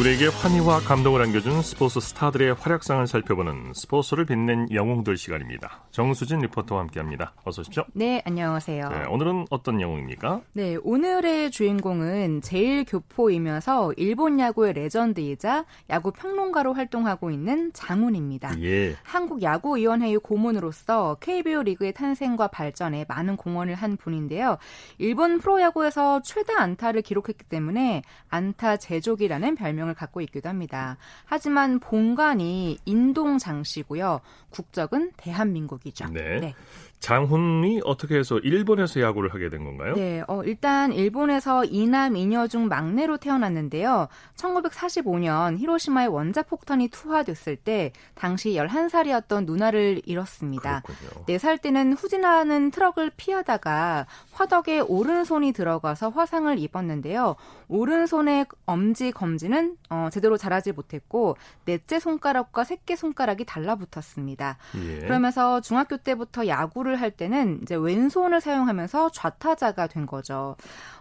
우리에게 0.00 0.28
환희와 0.28 0.80
감동을 0.80 1.20
안겨준 1.20 1.60
스포츠 1.60 2.00
스타들의 2.00 2.54
활약상을 2.54 3.06
살펴보는 3.06 3.74
스포츠를 3.74 4.24
빛낸 4.24 4.68
영웅들 4.72 5.18
시간입니다. 5.18 5.84
정수진 5.90 6.38
리포터와 6.38 6.80
함께합니다. 6.80 7.34
어서 7.44 7.60
오십시오. 7.60 7.84
네, 7.92 8.22
안녕하세요. 8.24 8.88
네, 8.88 9.04
오늘은 9.10 9.44
어떤 9.50 9.78
영웅입니까? 9.78 10.40
네, 10.54 10.76
오늘의 10.82 11.50
주인공은 11.50 12.40
제일 12.40 12.86
교포이면서 12.86 13.92
일본 13.98 14.40
야구의 14.40 14.72
레전드이자 14.72 15.66
야구 15.90 16.12
평론가로 16.12 16.72
활동하고 16.72 17.30
있는 17.30 17.70
장훈입니다. 17.74 18.58
예. 18.62 18.96
한국 19.02 19.42
야구위원회의 19.42 20.16
고문으로서 20.16 21.18
KBO 21.20 21.64
리그의 21.64 21.92
탄생과 21.92 22.46
발전에 22.46 23.04
많은 23.06 23.36
공헌을 23.36 23.74
한 23.74 23.98
분인데요. 23.98 24.56
일본 24.96 25.40
프로야구에서 25.40 26.22
최다 26.22 26.58
안타를 26.58 27.02
기록했기 27.02 27.44
때문에 27.44 28.00
안타 28.30 28.78
제조기라는 28.78 29.56
별명을 29.56 29.89
배경을 29.90 29.94
갖고 29.94 30.20
있기도 30.22 30.48
합니다. 30.48 30.96
하지만 31.24 31.78
본관이 31.78 32.78
인동 32.84 33.38
장씨고요. 33.38 34.20
국적은 34.50 35.12
대한민국이죠. 35.16 36.08
네. 36.12 36.40
네. 36.40 36.54
장훈이 37.00 37.80
어떻게 37.84 38.18
해서 38.18 38.38
일본에서 38.38 39.00
야구를 39.00 39.32
하게 39.32 39.48
된 39.48 39.64
건가요? 39.64 39.94
네, 39.94 40.22
어, 40.28 40.42
일단 40.44 40.92
일본에서 40.92 41.64
이남 41.64 42.14
이녀 42.14 42.46
중 42.46 42.68
막내로 42.68 43.16
태어났는데요. 43.16 44.08
1945년 44.36 45.58
히로시마의 45.58 46.08
원자 46.08 46.42
폭탄이 46.42 46.88
투하됐을 46.88 47.56
때 47.56 47.92
당시 48.14 48.50
11살이었던 48.50 49.46
누나를 49.46 50.02
잃었습니다. 50.04 50.82
그렇군요. 50.84 51.24
4살 51.26 51.62
때는 51.62 51.94
후진하는 51.94 52.70
트럭을 52.70 53.10
피하다가 53.16 54.06
화덕에 54.32 54.80
오른손이 54.80 55.52
들어가서 55.52 56.10
화상을 56.10 56.58
입었는데요. 56.58 57.36
오른손의 57.68 58.46
엄지 58.66 59.10
검지는 59.10 59.76
어, 59.88 60.08
제대로 60.12 60.36
자라지 60.36 60.72
못했고 60.72 61.38
넷째 61.64 61.98
손가락과 61.98 62.64
새끼 62.64 62.94
손가락이 62.94 63.46
달라붙었습니다. 63.46 64.39
예. 64.76 64.98
그러면서 65.00 65.60
중학교 65.60 65.96
때부터 65.98 66.46
야구를 66.46 67.00
할 67.00 67.10
때는 67.10 67.60
이제 67.62 67.74
왼손을 67.74 68.40
사용하면서 68.40 69.10
좌타자가 69.10 69.86
된 69.86 70.06
거죠. 70.06 70.56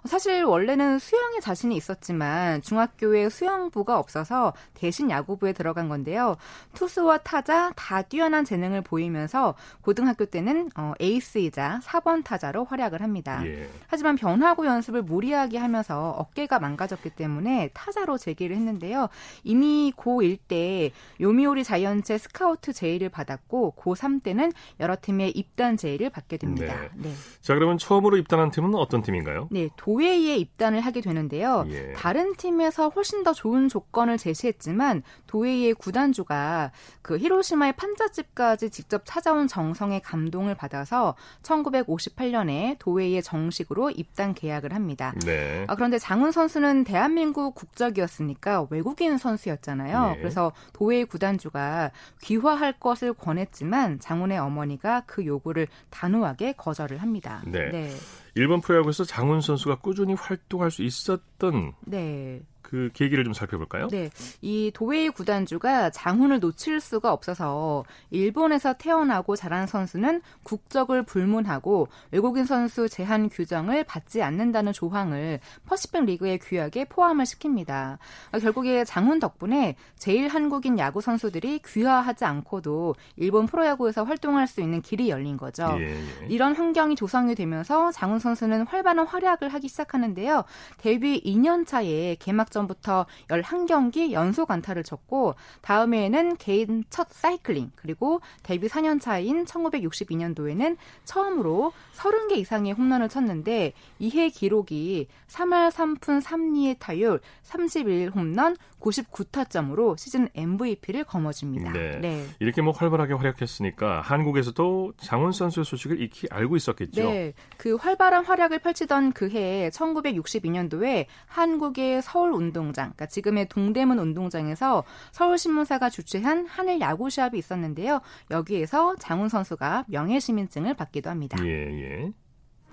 사실 0.06 0.44
원래는 0.44 1.00
수영에 1.00 1.40
자신이 1.40 1.76
있었지만 1.76 2.62
중학교에 2.62 3.30
수영부가 3.30 3.98
없어서 3.98 4.54
대신 4.74 5.10
야구부에 5.10 5.54
들어간 5.54 5.90
건데요. 5.90 6.36
투수와 6.74 7.20
타자 7.20 7.72
다 7.76 8.02
뛰어난 8.02 8.46
재능을 8.46 8.82
보이면서 8.82 9.56
고등학교 9.82 10.26
때는 10.26 10.70
어, 10.76 10.94
에이스이자 11.00 11.80
4번 11.84 12.24
타자로 12.24 12.66
활약을 12.66 13.02
합니다. 13.02 13.42
예. 13.46 13.70
하지만 13.88 14.16
변화구 14.16 14.66
연습을 14.66 15.02
무리하게 15.02 15.58
하면서 15.58 16.12
어깨가 16.12 16.60
망가졌기 16.60 17.12
때문에 17.12 17.70
타자로 17.74 18.18
재기를 18.18 18.56
했는데요. 18.56 19.10
이미 19.44 19.94
고1 19.96 20.40
때 20.48 20.92
요미오리 21.22 21.64
자이언츠 21.64 22.18
스카우트 22.18 22.74
제의를 22.74 23.10
받 23.10 23.29
았고 23.32 23.76
고3 23.78 24.24
때는 24.24 24.52
여러 24.80 24.96
팀의 25.00 25.32
입단 25.32 25.78
제의를 25.78 26.10
받게 26.10 26.38
됩니다. 26.38 26.76
네. 26.96 27.10
네. 27.10 27.14
자, 27.42 27.54
그러면 27.54 27.78
처음으로 27.78 28.18
입단한 28.18 28.52
팀은 28.52 28.76
어떤 28.76 29.02
팀인가요? 29.02 29.48
네, 29.52 29.70
도웨이에 29.78 30.38
입단을 30.38 30.82
하게 30.82 31.02
되는데요. 31.02 31.66
예. 31.70 31.94
다른 31.94 32.36
팀에서 32.36 32.90
훨씬 32.90 33.24
더 33.24 33.34
좋은 33.34 33.70
조건을 33.70 34.18
제시했지만 34.18 35.04
도웨이의 35.28 35.76
구단주가 35.76 36.72
그 37.02 37.18
히로시마의 37.18 37.74
판자집까지 37.74 38.70
직접 38.70 39.04
찾아온 39.06 39.48
정성의 39.48 40.02
감동을 40.02 40.56
받아서 40.56 41.16
1958년에 41.44 42.78
도웨이에 42.80 43.22
정식으로 43.22 43.90
입단 43.92 44.34
계약을 44.34 44.74
합니다. 44.74 45.14
네. 45.26 45.66
아, 45.68 45.76
그런데 45.76 45.98
장훈 45.98 46.32
선수는 46.32 46.84
대한민국 46.84 47.56
국적이었으니까 47.56 48.68
외국인 48.70 49.18
선수였잖아요. 49.18 50.12
네. 50.12 50.18
그래서 50.18 50.52
도웨이 50.74 51.06
구단주가 51.06 51.92
귀화할 52.22 52.74
것을 52.74 53.14
권했지만 53.20 54.00
장훈의 54.00 54.38
어머니가 54.40 55.04
그 55.06 55.26
요구를 55.26 55.68
단호하게 55.90 56.54
거절을 56.54 56.98
합니다. 56.98 57.44
네. 57.46 57.70
네. 57.70 57.90
일본 58.36 58.62
프로야구에서 58.62 59.04
장훈 59.04 59.42
선수가 59.42 59.76
꾸준히 59.78 60.14
활동할 60.14 60.72
수 60.72 60.84
있었던 60.84 61.74
네. 61.82 62.42
그 62.70 62.92
계기를 62.94 63.24
좀 63.24 63.34
살펴볼까요? 63.34 63.88
네. 63.88 64.12
이 64.42 64.70
도웨이 64.72 65.10
구단주가 65.10 65.90
장훈을 65.90 66.40
놓칠 66.40 66.80
수가 66.80 67.12
없어서 67.12 67.84
일본에서 68.12 68.74
태어나고 68.74 69.36
자란 69.36 69.66
선수는 69.66 70.22
국적을 70.44 71.02
불문하고 71.02 71.88
외국인 72.12 72.46
선수 72.46 72.88
제한 72.88 73.30
규정을 73.30 73.86
받지 73.86 74.22
않는다는 74.22 74.72
조항을 74.72 75.40
퍼시픽 75.66 76.06
리그의 76.06 76.38
규약에 76.38 76.86
포함을 76.86 77.26
시킵니다. 77.26 77.98
결국에 78.40 78.86
장훈 78.86 79.20
덕분에 79.20 79.76
제일 79.98 80.28
한국인 80.28 80.78
야구 80.78 81.02
선수들이 81.02 81.62
귀화하지 81.66 82.26
않고도 82.26 82.94
일본 83.16 83.48
프로야구에서 83.48 84.04
활동할 84.04 84.46
수 84.46 84.62
있는 84.62 84.84
길이 84.84 85.10
열린 85.10 85.38
거죠. 85.38 85.76
예, 85.80 85.96
예. 85.96 86.28
이런 86.28 86.56
환경이 86.56 86.96
조성이 86.96 87.34
되면서 87.34 87.92
장훈 87.92 88.20
선수는 88.20 88.68
활발한 88.68 89.08
활약을 89.08 89.50
하기 89.50 89.68
시작하는데요. 89.68 90.44
데뷔 90.78 91.20
2년 91.24 91.66
차에 91.66 92.16
개막 92.20 92.52
전 92.60 92.70
전부터 92.70 93.06
11경기 93.30 94.12
연속 94.12 94.52
안타를 94.52 94.84
쳤고 94.84 95.36
다음 95.62 95.94
해에는 95.94 96.36
개인 96.38 96.84
첫 96.90 97.08
사이클링 97.10 97.72
그리고 97.76 98.20
데뷔 98.44 98.68
4년 98.68 99.00
차인 99.00 99.46
1962년도에는 99.46 100.76
처음으로 101.06 101.72
30개 101.96 102.38
이상의 102.38 102.74
홈런을 102.74 103.08
쳤는데 103.10 103.74
이해 104.00 104.30
기록이 104.30 105.08
3할 105.28 105.72
3푼 105.72 106.22
3리의 106.22 106.78
타율 106.80 107.20
31 107.44 108.12
홈런 108.14 108.56
99타점으로 108.80 109.98
시즌 109.98 110.30
MVP를 110.34 111.04
거머쥡니다. 111.04 111.72
네. 111.74 112.00
네. 112.00 112.26
이렇게 112.40 112.62
뭐 112.62 112.74
활발하게 112.74 113.14
활약했으니까 113.14 114.02
한국에서도 114.02 114.94
장훈 114.98 115.32
선수의 115.32 115.66
소식을 115.66 116.02
익히 116.02 116.28
알고 116.32 116.56
있었겠죠. 116.56 117.04
네. 117.04 117.34
그 117.58 117.76
활발한 117.76 118.26
활약을 118.26 118.60
펼치던 118.60 119.12
그 119.12 119.30
해에 119.30 119.70
1962년도에 119.70 121.06
한국의 121.26 122.02
서울 122.02 122.34
운 122.34 122.49
동장, 122.54 122.86
그러니까 122.88 123.06
지금의 123.08 123.50
동대문 123.50 124.00
운동장에서 124.00 124.84
서울신문사가 125.12 125.90
주최한 125.90 126.46
한일 126.48 126.80
야구 126.82 127.10
시합이 127.10 127.38
있었는데요. 127.38 128.02
여기에서 128.32 128.96
장훈 128.98 129.30
선수가 129.30 129.86
명예 129.88 130.20
시민증을 130.20 130.74
받기도 130.74 131.10
합니다. 131.10 131.38
예, 131.44 131.50
예. 131.50 132.12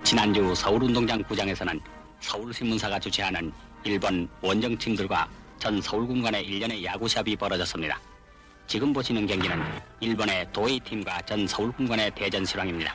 지난주 0.02 0.54
서울 0.54 0.84
운동장 0.84 1.22
구장에서는 1.22 1.80
서울신문사가 2.20 2.98
주최하는 2.98 3.52
일본 3.84 4.28
원정팀들과 4.42 5.28
전 5.58 5.80
서울군 5.80 6.22
간의 6.22 6.44
일련의 6.44 6.84
야구 6.84 7.08
시합이 7.08 7.36
벌어졌습니다. 7.36 8.00
지금 8.66 8.92
보시는 8.92 9.26
경기는 9.26 9.62
일본의 10.00 10.48
도웨이팀과 10.52 11.22
전 11.22 11.46
서울군 11.46 11.88
간의 11.88 12.10
대전 12.14 12.44
실황입니다. 12.44 12.92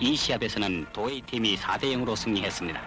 이 0.00 0.16
시합에서는 0.16 0.86
도웨이팀이 0.92 1.56
4대 1.56 1.82
0으로 1.94 2.16
승리했습니다. 2.16 2.80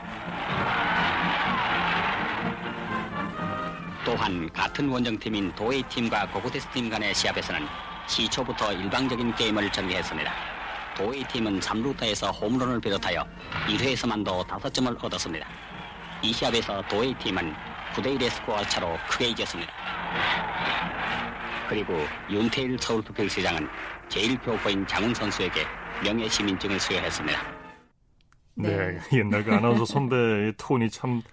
또한 4.06 4.52
같은 4.52 4.90
원정팀인 4.90 5.56
도웨이팀과 5.56 6.30
고고테스팀 6.32 6.90
간의 6.90 7.16
시합에서는 7.16 7.66
시초부터 8.08 8.74
일방적인 8.74 9.34
게임을 9.36 9.72
전개했습니다. 9.72 10.32
도웨이팀은 10.98 11.60
3루타에서 11.60 12.42
홈런을 12.42 12.82
비롯하여 12.82 13.26
1회에서만도 13.68 14.46
5점을 14.46 15.04
얻었습니다. 15.04 15.48
이 16.22 16.34
시합에서 16.34 16.82
도웨이팀은 16.90 17.54
9대1의 17.94 18.30
스코어 18.30 18.64
차로 18.64 18.98
크게 19.10 19.28
이겼습니다. 19.30 19.72
그리고 21.70 21.94
윤태일 22.30 22.78
서울특별시장은 22.80 23.68
제1교포인 24.10 24.88
장훈 24.88 25.14
선수에게 25.14 25.66
명예시민증을 26.04 26.80
수여했습니다. 26.80 27.40
네, 28.56 28.70
네. 28.78 29.00
옛날 29.18 29.44
그 29.44 29.54
아나운서 29.54 29.86
선배의 29.86 30.54
톤이 30.58 30.90
참 30.90 31.24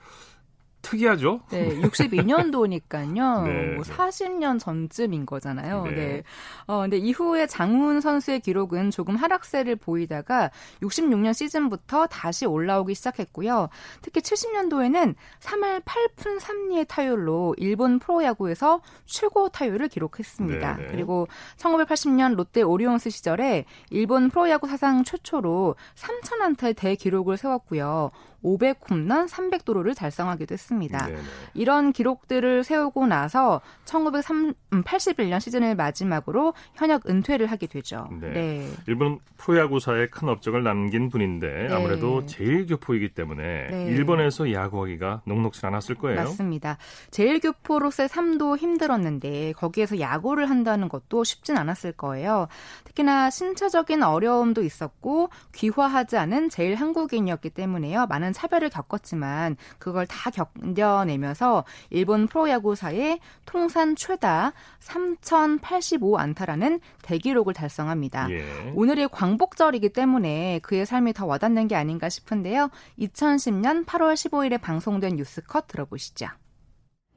특이하죠? 0.82 1.40
네, 1.50 1.76
62년도니까요. 1.80 3.44
네, 3.44 3.75
뭐 3.75 3.84
40년 3.84 4.58
전쯤인 4.58 5.26
거잖아요. 5.26 5.84
네. 5.84 5.90
네. 5.94 6.22
어, 6.66 6.80
근데 6.82 6.96
이후에 6.96 7.46
장훈 7.46 8.00
선수의 8.00 8.40
기록은 8.40 8.90
조금 8.90 9.16
하락세를 9.16 9.76
보이다가 9.76 10.50
66년 10.82 11.34
시즌부터 11.34 12.06
다시 12.06 12.46
올라오기 12.46 12.94
시작했고요. 12.94 13.68
특히 14.02 14.20
70년도에는 14.20 15.14
3할 15.40 15.82
8푼 15.84 16.40
3리의 16.40 16.87
타율로 16.88 17.56
일본 17.58 17.99
프로야구에서 17.99 18.80
최고 19.04 19.49
타율을 19.49 19.88
기록했습니다. 19.88 20.76
네, 20.76 20.82
네. 20.82 20.88
그리고 20.90 21.28
1980년 21.56 22.34
롯데 22.34 22.62
오리온스 22.62 23.10
시절에 23.10 23.64
일본 23.90 24.30
프로야구 24.30 24.66
사상 24.66 25.04
최초로 25.04 25.76
3,000안타의 25.96 26.76
대기록을 26.76 27.37
세웠고요. 27.37 28.10
500홈런 28.44 29.28
300도루를 29.28 29.97
달성하기도 29.97 30.52
했습니다. 30.52 31.06
네네. 31.06 31.20
이런 31.54 31.92
기록들을 31.92 32.64
세우고 32.64 33.06
나서 33.06 33.61
1981년 33.85 35.35
음, 35.35 35.40
시즌을 35.40 35.75
마지막으로 35.75 36.54
현역 36.75 37.09
은퇴를 37.09 37.47
하게 37.47 37.66
되죠. 37.66 38.09
네. 38.20 38.30
네. 38.30 38.70
일본 38.87 39.18
프로야구사에 39.37 40.06
큰 40.06 40.28
업적을 40.28 40.62
남긴 40.62 41.09
분인데 41.09 41.68
네. 41.68 41.75
아무래도 41.75 42.26
제일교포이기 42.26 43.14
때문에 43.14 43.68
네. 43.70 43.85
일본에서 43.87 44.52
야구하기가 44.52 45.23
녹록지 45.26 45.64
않았을 45.66 45.94
거예요. 45.97 46.20
맞습니다. 46.20 46.78
제일교포로서의 47.11 48.09
삶도 48.09 48.56
힘들었는데 48.56 49.52
거기에서 49.52 50.00
야구를 50.00 50.49
한다는 50.50 50.88
것도 50.88 51.25
쉽진 51.25 51.56
않았을 51.56 51.92
거예요. 51.92 52.49
특히나 52.85 53.30
신체적인 53.30 54.02
어려움도 54.02 54.62
있었고 54.62 55.30
귀화하지 55.54 56.16
않은 56.16 56.49
제일 56.49 56.75
한국인이었기 56.75 57.50
때문에요. 57.50 58.06
많은 58.06 58.29
차별을 58.32 58.70
겪었지만 58.70 59.56
그걸 59.78 60.06
다 60.06 60.30
견뎌내면서 60.30 61.64
일본 61.90 62.26
프로야구사의 62.26 63.20
통산 63.46 63.96
최다 63.96 64.52
3,085 64.80 66.18
안타라는 66.18 66.80
대기록을 67.02 67.54
달성합니다. 67.54 68.30
예. 68.30 68.72
오늘이 68.75 69.08
광복절이기 69.08 69.90
때문에 69.90 70.60
그의 70.62 70.87
삶이 70.87 71.12
더 71.12 71.26
와닿는 71.26 71.68
게 71.68 71.76
아닌가 71.76 72.08
싶은데요. 72.08 72.70
2010년 72.99 73.84
8월 73.87 74.14
15일에 74.14 74.60
방송된 74.60 75.16
뉴스컷 75.16 75.66
들어보시죠. 75.68 76.26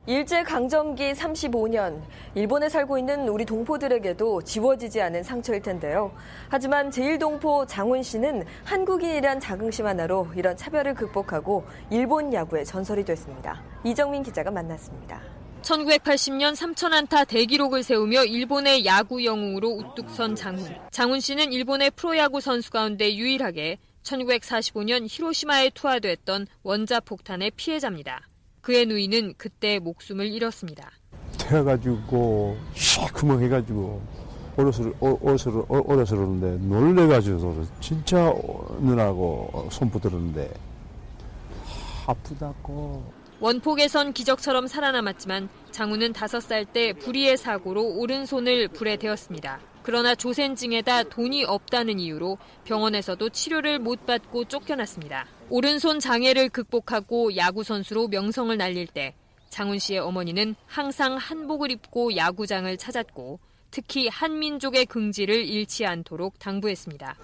일제강점기 0.05 1.13
35년, 1.13 2.01
일본에 2.35 2.67
살고 2.67 2.97
있는 2.97 3.29
우리 3.29 3.45
동포들에게도 3.45 4.41
지워지지 4.41 5.01
않은 5.01 5.23
상처일 5.23 5.61
텐데요. 5.61 6.11
하지만 6.49 6.89
제1동포 6.89 7.65
장훈 7.67 8.03
씨는 8.03 8.43
한국인이란 8.65 9.39
자긍심 9.39 9.85
하나로 9.85 10.27
이런 10.35 10.57
차별을 10.57 10.93
극복하고 10.95 11.65
일본 11.89 12.33
야구의 12.33 12.65
전설이 12.65 13.05
됐습니다. 13.05 13.63
이정민 13.85 14.23
기자가 14.23 14.51
만났습니다. 14.51 15.21
1980년 15.61 16.53
3천안타 16.53 17.25
대기록을 17.25 17.83
세우며 17.83 18.25
일본의 18.25 18.85
야구 18.85 19.23
영웅으로 19.23 19.69
우뚝 19.69 20.09
선 20.09 20.35
장훈. 20.35 20.75
장훈 20.91 21.21
씨는 21.21 21.53
일본의 21.53 21.91
프로야구 21.91 22.41
선수 22.41 22.69
가운데 22.69 23.15
유일하게 23.15 23.77
1945년 24.03 25.05
히로시마에 25.09 25.69
투하됐던 25.69 26.47
원자 26.63 26.99
폭탄의 26.99 27.51
피해자입니다. 27.51 28.27
그의 28.63 28.85
누이는 28.85 29.33
그때 29.37 29.77
목숨을 29.77 30.25
잃었습니다. 30.25 30.89
태워가지고 31.37 32.57
시커멓해가지고 32.73 34.01
어려서 34.55 34.91
어려서 34.99 35.65
어려서 35.69 36.15
그러는데 36.15 36.65
놀래가지고 36.65 37.65
진짜 37.81 38.33
누나고 38.79 39.67
손 39.69 39.89
붙들었는데 39.89 40.51
아프다고. 42.07 43.03
원폭에선 43.41 44.13
기적처럼 44.13 44.67
살아남았지만 44.67 45.49
장우는 45.71 46.13
5살 46.13 46.71
때 46.71 46.93
불의의 46.93 47.35
사고로 47.35 47.97
오른손을 47.97 48.69
불에 48.69 48.95
대었습니다. 48.95 49.59
그러나 49.81 50.15
조센징에다 50.15 51.03
돈이 51.03 51.43
없다는 51.43 51.99
이유로 51.99 52.37
병원에서도 52.63 53.27
치료를 53.29 53.79
못 53.79 54.05
받고 54.05 54.45
쫓겨났습니다. 54.45 55.27
오른손 55.49 55.99
장애를 55.99 56.49
극복하고 56.49 57.35
야구 57.35 57.63
선수로 57.63 58.07
명성을 58.07 58.55
날릴 58.57 58.87
때 58.87 59.13
장훈 59.49 59.77
씨의 59.77 59.99
어머니는 59.99 60.55
항상 60.65 61.15
한복을 61.17 61.71
입고 61.71 62.15
야구장을 62.15 62.75
찾았고 62.77 63.39
특히 63.69 64.07
한민족의 64.07 64.85
긍지를 64.85 65.45
잃지 65.45 65.85
않도록 65.85 66.39
당부했습니다. 66.39 67.17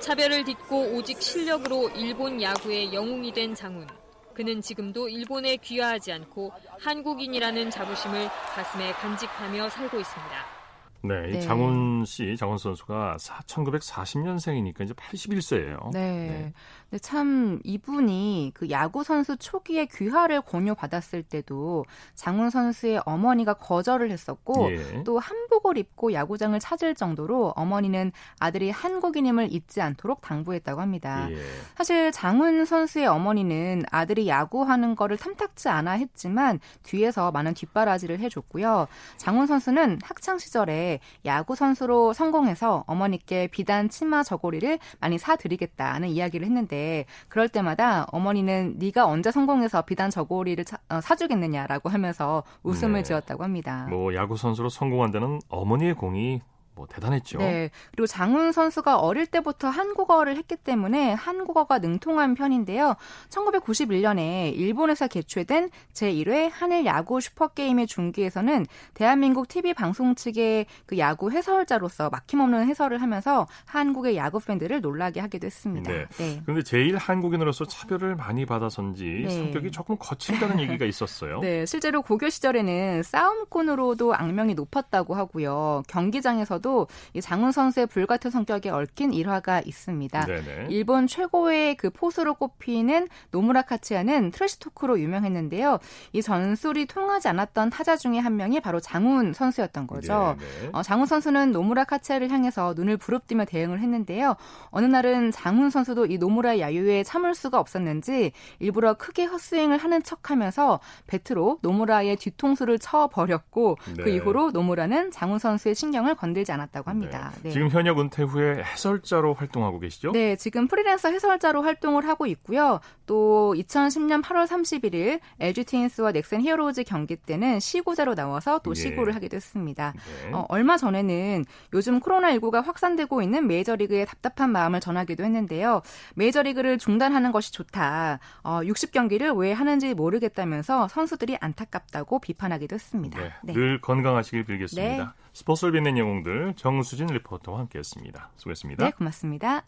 차별을 0.00 0.44
딛고 0.44 0.94
오직 0.94 1.20
실력으로 1.20 1.88
일본 1.90 2.40
야구의 2.40 2.92
영웅이 2.92 3.32
된 3.32 3.54
장훈. 3.54 3.86
그는 4.34 4.60
지금도 4.60 5.08
일본에 5.08 5.56
귀화하지 5.56 6.12
않고 6.12 6.52
한국인이라는 6.80 7.70
자부심을 7.70 8.28
가슴에 8.54 8.92
간직하며 8.92 9.70
살고 9.70 9.98
있습니다. 9.98 10.55
네, 11.02 11.32
네. 11.32 11.40
장훈 11.40 12.04
씨, 12.04 12.36
장훈 12.36 12.58
선수가 12.58 13.16
1940년생이니까 13.18 14.82
이제 14.82 14.94
81세예요. 14.94 15.92
네. 15.92 16.00
네. 16.00 16.52
근데 16.88 17.00
참 17.00 17.60
이분이 17.64 18.52
그 18.54 18.70
야구 18.70 19.02
선수 19.02 19.36
초기에 19.36 19.86
귀화를 19.86 20.40
권유받았을 20.40 21.24
때도 21.24 21.84
장훈 22.14 22.50
선수의 22.50 23.02
어머니가 23.04 23.54
거절을 23.54 24.10
했었고 24.12 24.70
예. 24.70 25.02
또 25.02 25.18
한복을 25.18 25.78
입고 25.78 26.12
야구장을 26.12 26.58
찾을 26.60 26.94
정도로 26.94 27.54
어머니는 27.56 28.12
아들이 28.38 28.70
한국인임을 28.70 29.52
잊지 29.52 29.80
않도록 29.80 30.20
당부했다고 30.20 30.80
합니다. 30.80 31.28
예. 31.30 31.36
사실 31.76 32.12
장훈 32.12 32.64
선수의 32.64 33.08
어머니는 33.08 33.82
아들이 33.90 34.28
야구하는 34.28 34.94
거를 34.94 35.16
탐탁지 35.16 35.68
않아 35.68 35.92
했지만 35.92 36.60
뒤에서 36.84 37.32
많은 37.32 37.54
뒷바라지를 37.54 38.20
해줬고요. 38.20 38.86
장훈 39.16 39.46
선수는 39.46 39.98
학창 40.04 40.38
시절에 40.38 40.85
야구 41.24 41.54
선수로 41.54 42.12
성공해서 42.12 42.84
어머니께 42.86 43.48
비단 43.48 43.88
치마 43.88 44.22
저고리를 44.22 44.78
많이 45.00 45.18
사드리겠다는 45.18 46.08
이야기를 46.08 46.46
했는데 46.46 47.06
그럴 47.28 47.48
때마다 47.48 48.06
어머니는 48.12 48.76
네가 48.78 49.06
언제 49.06 49.30
성공해서 49.30 49.82
비단 49.82 50.10
저고리를 50.10 50.64
차, 50.64 50.78
어, 50.88 51.00
사주겠느냐라고 51.00 51.88
하면서 51.88 52.42
웃음을 52.62 53.00
네. 53.00 53.02
지었다고 53.04 53.44
합니다. 53.44 53.86
뭐 53.88 54.14
야구 54.14 54.36
선수로 54.36 54.68
성공한다는 54.68 55.40
어머니의 55.48 55.94
공이 55.94 56.40
뭐 56.76 56.86
대단했죠. 56.86 57.38
네. 57.38 57.70
그리고 57.90 58.06
장훈 58.06 58.52
선수가 58.52 58.98
어릴 58.98 59.26
때부터 59.26 59.68
한국어를 59.68 60.36
했기 60.36 60.56
때문에 60.56 61.14
한국어가 61.14 61.78
능통한 61.78 62.34
편인데요. 62.34 62.94
1991년에 63.30 64.54
일본에서 64.54 65.08
개최된 65.08 65.70
제1회 65.94 66.50
한일 66.52 66.84
야구 66.84 67.20
슈퍼게임의 67.20 67.86
중계에서는 67.86 68.66
대한민국 68.92 69.48
TV 69.48 69.72
방송 69.72 70.14
측의 70.14 70.66
그 70.84 70.98
야구 70.98 71.32
해설자로서 71.32 72.10
막힘없는 72.10 72.68
해설을 72.68 73.00
하면서 73.00 73.46
한국의 73.64 74.16
야구 74.16 74.38
팬들을 74.38 74.82
놀라게 74.82 75.20
하기도 75.20 75.46
했습니다. 75.46 75.90
네. 75.90 76.06
네. 76.18 76.42
그런데 76.44 76.62
제일 76.62 76.98
한국인으로서 76.98 77.64
차별을 77.64 78.16
많이 78.16 78.44
받아서인지 78.44 79.24
네. 79.26 79.30
성격이 79.30 79.70
조금 79.70 79.96
거친다는 79.98 80.60
얘기가 80.60 80.84
있었어요. 80.86 81.40
네, 81.40 81.64
실제로 81.64 82.02
고교 82.02 82.28
시절에는 82.28 83.02
싸움꾼으로도 83.02 84.14
악명이 84.14 84.52
높았다고 84.52 85.14
하고요. 85.14 85.82
경기장에서도 85.88 86.65
중에서도 86.66 86.88
이 87.14 87.20
장훈 87.20 87.52
선수의 87.52 87.86
불같은 87.86 88.30
성격에 88.30 88.70
얽힌 88.70 89.14
일화가 89.14 89.62
있습니다. 89.64 90.26
네네. 90.26 90.66
일본 90.70 91.06
최고의 91.06 91.76
그 91.76 91.90
포수로 91.90 92.34
꼽히는 92.34 93.08
노무라 93.30 93.62
카츠야는 93.62 94.32
트래시 94.32 94.58
토크로 94.58 94.98
유명했는데요. 94.98 95.78
이 96.12 96.20
전술이 96.20 96.86
통하지 96.86 97.28
않았던 97.28 97.70
타자 97.70 97.96
중에 97.96 98.18
한 98.18 98.36
명이 98.36 98.60
바로 98.60 98.80
장훈 98.80 99.32
선수였던 99.32 99.86
거죠. 99.86 100.36
어, 100.72 100.82
장훈 100.82 101.06
선수는 101.06 101.52
노무라 101.52 101.84
카츠야를 101.84 102.30
향해서 102.30 102.74
눈을 102.76 102.96
부릅뜨며 102.96 103.44
대응을 103.44 103.80
했는데요. 103.80 104.34
어느 104.70 104.86
날은 104.86 105.30
장훈 105.30 105.70
선수도 105.70 106.06
이 106.06 106.18
노무라 106.18 106.58
야유에 106.58 107.04
참을 107.04 107.34
수가 107.34 107.60
없었는지 107.60 108.32
일부러 108.58 108.94
크게 108.94 109.24
헛스윙을 109.24 109.78
하는 109.78 110.02
척하면서 110.02 110.80
배트로 111.06 111.58
노무라의 111.62 112.16
뒤통수를 112.16 112.78
쳐버렸고 112.78 113.76
그 113.76 113.90
네. 113.96 114.04
그 114.04 114.10
이후로 114.10 114.50
노무라는 114.50 115.10
장훈 115.10 115.38
선수의 115.38 115.74
신경을 115.74 116.14
건들지 116.16 116.52
않았다고 116.56 116.90
합니다. 116.90 117.32
네. 117.36 117.42
네. 117.44 117.50
지금 117.50 117.68
현역 117.68 118.00
은퇴 118.00 118.22
후에 118.22 118.62
해설자로 118.62 119.34
활동하고 119.34 119.78
계시죠? 119.78 120.12
네, 120.12 120.36
지금 120.36 120.68
프리랜서 120.68 121.10
해설자로 121.10 121.62
활동을 121.62 122.06
하고 122.08 122.26
있고요. 122.26 122.80
또 123.06 123.54
2010년 123.56 124.22
8월 124.22 124.46
31일 124.46 125.20
LG 125.40 125.64
트윈스와 125.64 126.12
넥센 126.12 126.40
히어로즈 126.40 126.84
경기 126.84 127.16
때는 127.16 127.60
시구자로 127.60 128.14
나와서 128.14 128.60
또 128.64 128.70
예. 128.70 128.74
시구를 128.74 129.12
예. 129.12 129.14
하기도 129.14 129.36
했습니다. 129.36 129.92
네. 130.24 130.32
어, 130.32 130.44
얼마 130.48 130.76
전에는 130.76 131.44
요즘 131.72 132.00
코로나19가 132.00 132.64
확산되고 132.64 133.22
있는 133.22 133.46
메이저리그의 133.46 134.06
답답한 134.06 134.50
마음을 134.50 134.80
전하기도 134.80 135.22
했는데요. 135.22 135.82
메이저리그를 136.14 136.78
중단하는 136.78 137.32
것이 137.32 137.52
좋다. 137.52 138.18
어, 138.42 138.60
60경기를 138.62 139.36
왜 139.38 139.52
하는지 139.52 139.94
모르겠다면서 139.94 140.88
선수들이 140.88 141.36
안타깝다고 141.40 142.18
비판하기도 142.20 142.74
했습니다. 142.74 143.20
네, 143.20 143.32
네. 143.44 143.52
늘 143.52 143.80
건강하시길 143.80 144.44
빌겠습니다. 144.44 145.14
네. 145.36 145.40
스포츠를 145.40 145.72
빛낸 145.72 145.98
영웅들 145.98 146.54
정수진 146.56 147.06
리포터와 147.08 147.58
함께했습니다. 147.60 148.30
수고했습니다. 148.36 148.84
네, 148.84 148.90
고맙습니다. 148.92 149.64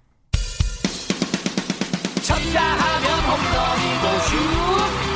쳤다 2.22 2.60
하면 2.62 3.20
홈런이고 3.28 4.04
슛 4.28 4.36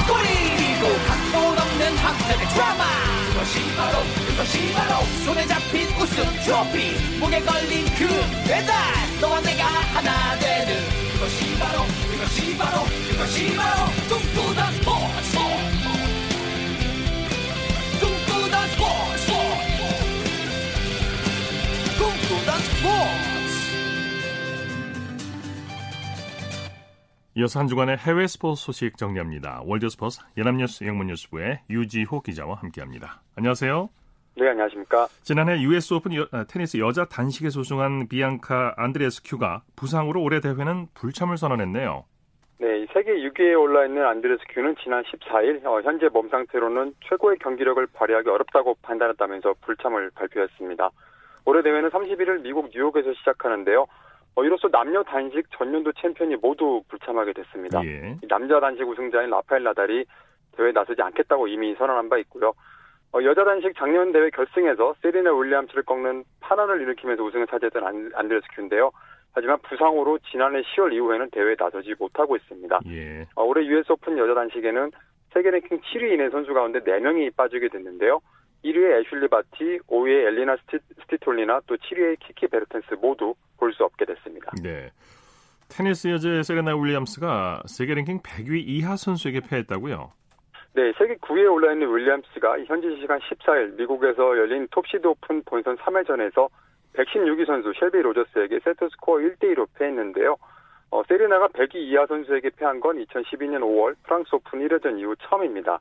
골이고 0.08 0.84
각본 1.06 1.58
없는 1.58 1.96
한편의 1.96 2.48
드라마 2.48 2.84
그것이 3.32 3.76
바로 3.76 3.98
그것이 4.28 4.72
바로 4.74 5.04
손에 5.24 5.46
잡힌 5.46 5.88
우승 6.00 6.24
트로피 6.44 7.18
목에 7.18 7.40
걸린 7.40 7.86
그 7.96 8.06
배달 8.46 8.74
너와 9.20 9.40
내가 9.40 9.64
하나 9.64 10.38
되는 10.38 10.74
그것이 11.14 11.58
바로 11.58 11.82
그것이 12.10 12.56
바로 12.58 12.84
그것이 13.10 13.56
바로 13.56 13.86
꿈꾸던 14.08 14.72
스포츠 14.74 15.41
이어서 27.34 27.60
한 27.60 27.66
주간의 27.66 27.96
해외 27.96 28.26
스포츠 28.26 28.62
소식 28.62 28.98
정리합니다. 28.98 29.62
월드스포츠 29.64 30.20
연합뉴스 30.36 30.84
영문뉴스부의 30.84 31.60
유지호 31.70 32.20
기자와 32.20 32.56
함께합니다. 32.56 33.22
안녕하세요. 33.36 33.88
네, 34.36 34.48
안녕하십니까. 34.50 35.06
지난해 35.22 35.58
US 35.62 35.94
오픈 35.94 36.14
여, 36.14 36.26
아, 36.30 36.44
테니스 36.44 36.76
여자 36.76 37.06
단식에 37.06 37.48
우승한 37.48 38.06
비앙카 38.08 38.74
안드레스쿠가 38.76 39.62
부상으로 39.76 40.22
올해 40.22 40.40
대회는 40.40 40.88
불참을 40.92 41.38
선언했네요. 41.38 42.04
네, 42.58 42.86
세계 42.92 43.14
6위에 43.14 43.58
올라 43.58 43.86
있는 43.86 44.04
안드레스쿠는 44.04 44.76
지난 44.82 45.02
14일 45.04 45.64
어, 45.64 45.80
현재 45.80 46.08
몸 46.08 46.28
상태로는 46.28 46.92
최고의 47.08 47.38
경기력을 47.38 47.86
발휘하기 47.94 48.28
어렵다고 48.28 48.76
판단했다면서 48.82 49.54
불참을 49.62 50.10
발표했습니다. 50.14 50.90
올해 51.46 51.62
대회는 51.62 51.88
31일 51.88 52.42
미국 52.42 52.70
뉴욕에서 52.74 53.14
시작하는데요. 53.14 53.86
어, 54.34 54.44
이로써 54.44 54.68
남녀 54.68 55.02
단식 55.02 55.44
전년도 55.56 55.92
챔피언이 55.92 56.36
모두 56.36 56.82
불참하게 56.88 57.32
됐습니다. 57.34 57.84
예. 57.84 58.16
남자 58.28 58.60
단식 58.60 58.88
우승자인 58.88 59.30
라파엘 59.30 59.62
나달이 59.62 60.04
대회에 60.56 60.72
나서지 60.72 61.02
않겠다고 61.02 61.48
이미 61.48 61.74
선언한 61.74 62.08
바 62.08 62.18
있고요. 62.18 62.52
어, 63.12 63.22
여자 63.22 63.44
단식 63.44 63.74
작년 63.76 64.10
대회 64.12 64.30
결승에서 64.30 64.94
세리나 65.02 65.32
윌리엄스를 65.34 65.82
꺾는 65.82 66.24
파란을 66.40 66.80
일으키면서 66.80 67.22
우승을 67.22 67.46
차지했던 67.46 67.86
안, 67.86 68.10
안드레스쿠인데요. 68.14 68.90
하지만 69.34 69.58
부상으로 69.62 70.18
지난해 70.30 70.62
10월 70.62 70.92
이후에는 70.92 71.30
대회에 71.30 71.56
나서지 71.58 71.94
못하고 71.98 72.36
있습니다. 72.36 72.80
예. 72.88 73.26
어, 73.34 73.44
올해 73.44 73.64
US 73.66 73.92
오픈 73.92 74.16
여자 74.16 74.34
단식에는 74.34 74.90
세계 75.32 75.50
랭킹 75.50 75.80
7위 75.80 76.12
이내 76.12 76.30
선수 76.30 76.52
가운데 76.54 76.80
4명이 76.80 77.34
빠지게 77.36 77.68
됐는데요. 77.68 78.20
1위의 78.64 79.00
애슐리 79.00 79.28
바티, 79.28 79.78
5위의 79.88 80.26
엘리나 80.28 80.56
스티, 80.64 80.78
스비톨리나 81.02 81.60
또 81.66 81.76
7위의 81.76 82.18
키키 82.20 82.46
베르텐스 82.48 82.94
모두 83.00 83.34
볼 83.58 83.72
수 83.72 83.84
없게 83.84 84.04
됐습니다. 84.04 84.50
네. 84.62 84.90
테니스 85.68 86.08
여자 86.08 86.42
세레나 86.42 86.76
윌리엄스가 86.76 87.62
세계 87.66 87.94
랭킹 87.94 88.20
100위 88.20 88.62
이하 88.66 88.96
선수에게 88.96 89.40
패했다고요? 89.48 90.12
네, 90.74 90.92
세계 90.98 91.14
9위에 91.16 91.50
올라 91.52 91.72
있는 91.72 91.94
윌리엄스가 91.94 92.64
현지 92.64 92.88
시간 93.00 93.18
14일 93.20 93.76
미국에서 93.76 94.36
열린 94.36 94.66
톱시드 94.70 95.06
오픈 95.06 95.42
본선 95.44 95.76
3회전에서 95.78 96.48
116위 96.94 97.46
선수 97.46 97.72
셸비 97.78 98.02
로저스에게 98.02 98.60
세트 98.64 98.88
스코어 98.90 99.16
1대 99.18 99.54
2로 99.54 99.66
패했는데요. 99.74 100.36
어, 100.90 101.02
세리나가 101.08 101.48
100위 101.48 101.76
이하 101.76 102.06
선수에게 102.06 102.50
패한 102.56 102.80
건 102.80 103.02
2012년 103.04 103.60
5월 103.60 103.94
프랑스 104.02 104.34
오픈 104.34 104.66
1회전 104.68 104.98
이후 104.98 105.14
처음입니다. 105.22 105.78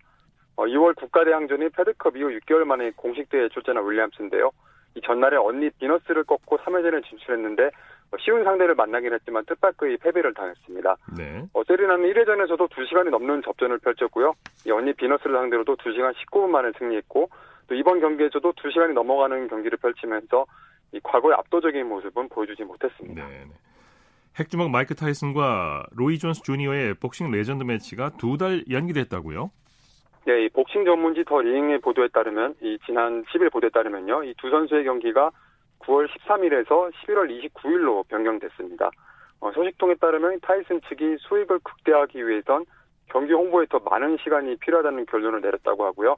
어, 0.55 0.65
2월 0.65 0.95
국가대항전인 0.95 1.69
페드컵 1.69 2.17
이후 2.17 2.29
6개월 2.39 2.63
만에 2.65 2.91
공식 2.95 3.29
대회에 3.29 3.49
출전한 3.49 3.87
윌리엄스인데요. 3.87 4.51
이 4.95 5.01
전날에 5.05 5.37
언니 5.37 5.69
비너스를 5.71 6.23
꺾고 6.25 6.57
3회전에 6.57 7.03
진출했는데 7.07 7.65
어, 8.11 8.17
쉬운 8.19 8.43
상대를 8.43 8.75
만나긴 8.75 9.13
했지만 9.13 9.45
뜻밖의 9.45 9.97
패배를 9.97 10.33
당했습니다. 10.33 10.95
네. 11.17 11.45
어, 11.53 11.63
세리나는 11.63 12.11
1회전에서도 12.11 12.69
2시간이 12.69 13.09
넘는 13.09 13.41
접전을 13.43 13.77
펼쳤고요. 13.79 14.33
이 14.67 14.71
언니 14.71 14.93
비너스를 14.93 15.33
상대로도 15.37 15.77
2시간 15.77 16.13
19분 16.13 16.49
만에 16.49 16.71
승리했고 16.77 17.29
또 17.67 17.75
이번 17.75 18.01
경기에서도 18.01 18.51
2시간이 18.51 18.93
넘어가는 18.93 19.47
경기를 19.47 19.77
펼치면서 19.77 20.45
이 20.91 20.99
과거의 21.01 21.35
압도적인 21.35 21.87
모습은 21.87 22.27
보여주지 22.27 22.63
못했습니다. 22.65 23.25
네. 23.25 23.45
네. 23.45 23.51
핵주먹 24.39 24.69
마이크 24.71 24.93
타이슨과 24.95 25.85
로이 25.91 26.17
존스 26.19 26.41
주니어의 26.43 26.95
복싱 26.95 27.31
레전드 27.31 27.63
매치가 27.63 28.09
두 28.17 28.37
달 28.37 28.63
연기됐다고요? 28.69 29.51
네, 30.25 30.45
이 30.45 30.49
복싱 30.49 30.85
전문지 30.85 31.23
더 31.25 31.41
링의 31.41 31.79
보도에 31.79 32.07
따르면 32.09 32.55
이 32.61 32.77
지난 32.85 33.23
10일 33.25 33.51
보도에 33.51 33.69
따르면요. 33.71 34.23
이 34.23 34.33
두 34.37 34.49
선수의 34.49 34.83
경기가 34.83 35.31
9월 35.79 36.07
13일에서 36.07 36.91
11월 36.93 37.51
29일로 37.53 38.07
변경됐습니다. 38.07 38.91
어, 39.39 39.51
소식 39.53 39.77
통에 39.79 39.95
따르면 39.95 40.39
타이슨 40.41 40.79
측이 40.81 41.17
수익을 41.21 41.59
극대화하기 41.63 42.27
위해선 42.27 42.65
경기 43.09 43.33
홍보에 43.33 43.65
더 43.67 43.79
많은 43.79 44.17
시간이 44.23 44.57
필요하다는 44.57 45.07
결론을 45.07 45.41
내렸다고 45.41 45.85
하고요. 45.85 46.15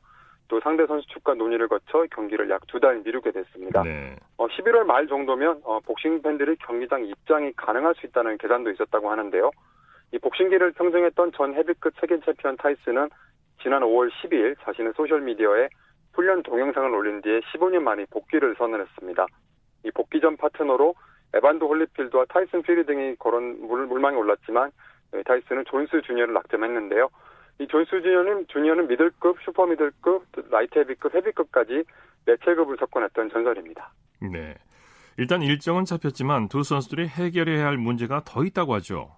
또 0.49 0.59
상대 0.59 0.85
선수 0.85 1.07
측과 1.07 1.35
논의를 1.35 1.69
거쳐 1.69 2.05
경기를 2.11 2.49
약 2.49 2.67
두 2.67 2.79
달 2.81 2.99
미루게 3.05 3.31
됐습니다. 3.31 3.83
네. 3.83 4.17
어, 4.37 4.47
11월 4.47 4.83
말 4.83 5.07
정도면 5.07 5.61
어, 5.63 5.79
복싱 5.79 6.21
팬들이 6.21 6.57
경기장 6.57 7.05
입장이 7.05 7.53
가능할 7.55 7.95
수 7.95 8.05
있다는 8.05 8.37
계산도 8.37 8.69
있었다고 8.71 9.09
하는데요. 9.09 9.49
이 10.11 10.19
복싱계를 10.19 10.73
평정했던 10.73 11.31
전 11.31 11.53
헤비급 11.55 11.93
세계 12.01 12.19
챔피언 12.19 12.57
타이슨은 12.57 13.09
지난 13.63 13.81
5월 13.81 14.11
12일 14.11 14.55
자신의 14.61 14.91
소셜미디어에 14.95 15.69
훈련 16.13 16.43
동영상을 16.43 16.93
올린 16.93 17.21
뒤에 17.21 17.39
15년 17.39 17.79
만에 17.81 18.05
복귀를 18.11 18.55
선언했습니다. 18.57 19.25
이 19.85 19.91
복귀 19.91 20.19
전 20.19 20.35
파트너로 20.37 20.93
에반더 21.33 21.63
홀리필드와 21.63 22.25
타이슨 22.29 22.61
퓨리 22.61 22.85
등이 22.85 23.15
거론 23.15 23.65
물, 23.65 23.87
물망에 23.87 24.15
올랐지만 24.17 24.69
네, 25.13 25.23
타이슨은 25.23 25.63
존스 25.65 26.01
주니어를 26.01 26.33
낙점했는데요. 26.33 27.09
이 27.59 27.67
존스 27.67 28.01
주니어는, 28.01 28.47
주니어는 28.47 28.87
미들급, 28.87 29.37
슈퍼 29.43 29.65
미들급, 29.65 30.25
라이트 30.51 30.79
헤비급, 30.79 31.15
헤비급까지 31.15 31.83
네 32.25 32.35
체급을 32.43 32.77
석권했던 32.79 33.29
전설입니다. 33.31 33.91
네. 34.21 34.55
일단 35.17 35.41
일정은 35.41 35.85
잡혔지만 35.85 36.49
두 36.49 36.63
선수들이 36.63 37.07
해결해야 37.07 37.65
할 37.65 37.77
문제가 37.77 38.21
더 38.25 38.43
있다고 38.43 38.73
하죠. 38.75 39.15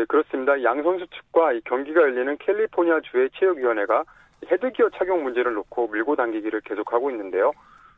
네, 0.00 0.06
그렇습니다. 0.06 0.62
양 0.62 0.82
선수 0.82 1.06
측과 1.08 1.52
이 1.52 1.60
경기가 1.60 2.00
열리는 2.00 2.34
캘리포니아 2.38 3.00
주의 3.02 3.28
체육위원회가 3.34 4.04
헤드기어 4.50 4.88
착용 4.96 5.22
문제를 5.22 5.52
놓고 5.52 5.88
밀고 5.88 6.16
당기기를 6.16 6.62
계속하고 6.62 7.10
있는데요. 7.10 7.52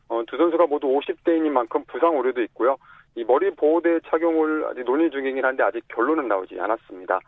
어, 0.09 0.21
두 0.27 0.35
선수가 0.35 0.67
모두 0.67 0.87
50대인 0.87 1.51
만큼 1.51 1.85
부상 1.87 2.19
우려도 2.19 2.41
있고요. 2.41 2.75
이 3.15 3.23
머리 3.23 3.51
보호대 3.51 4.01
착용을 4.09 4.65
아직 4.65 4.83
논의 4.83 5.11
중이긴 5.11 5.45
한데 5.45 5.63
아직 5.63 5.81
결론은 5.87 6.27
나오지 6.27 6.59
않았습니다. 6.59 7.21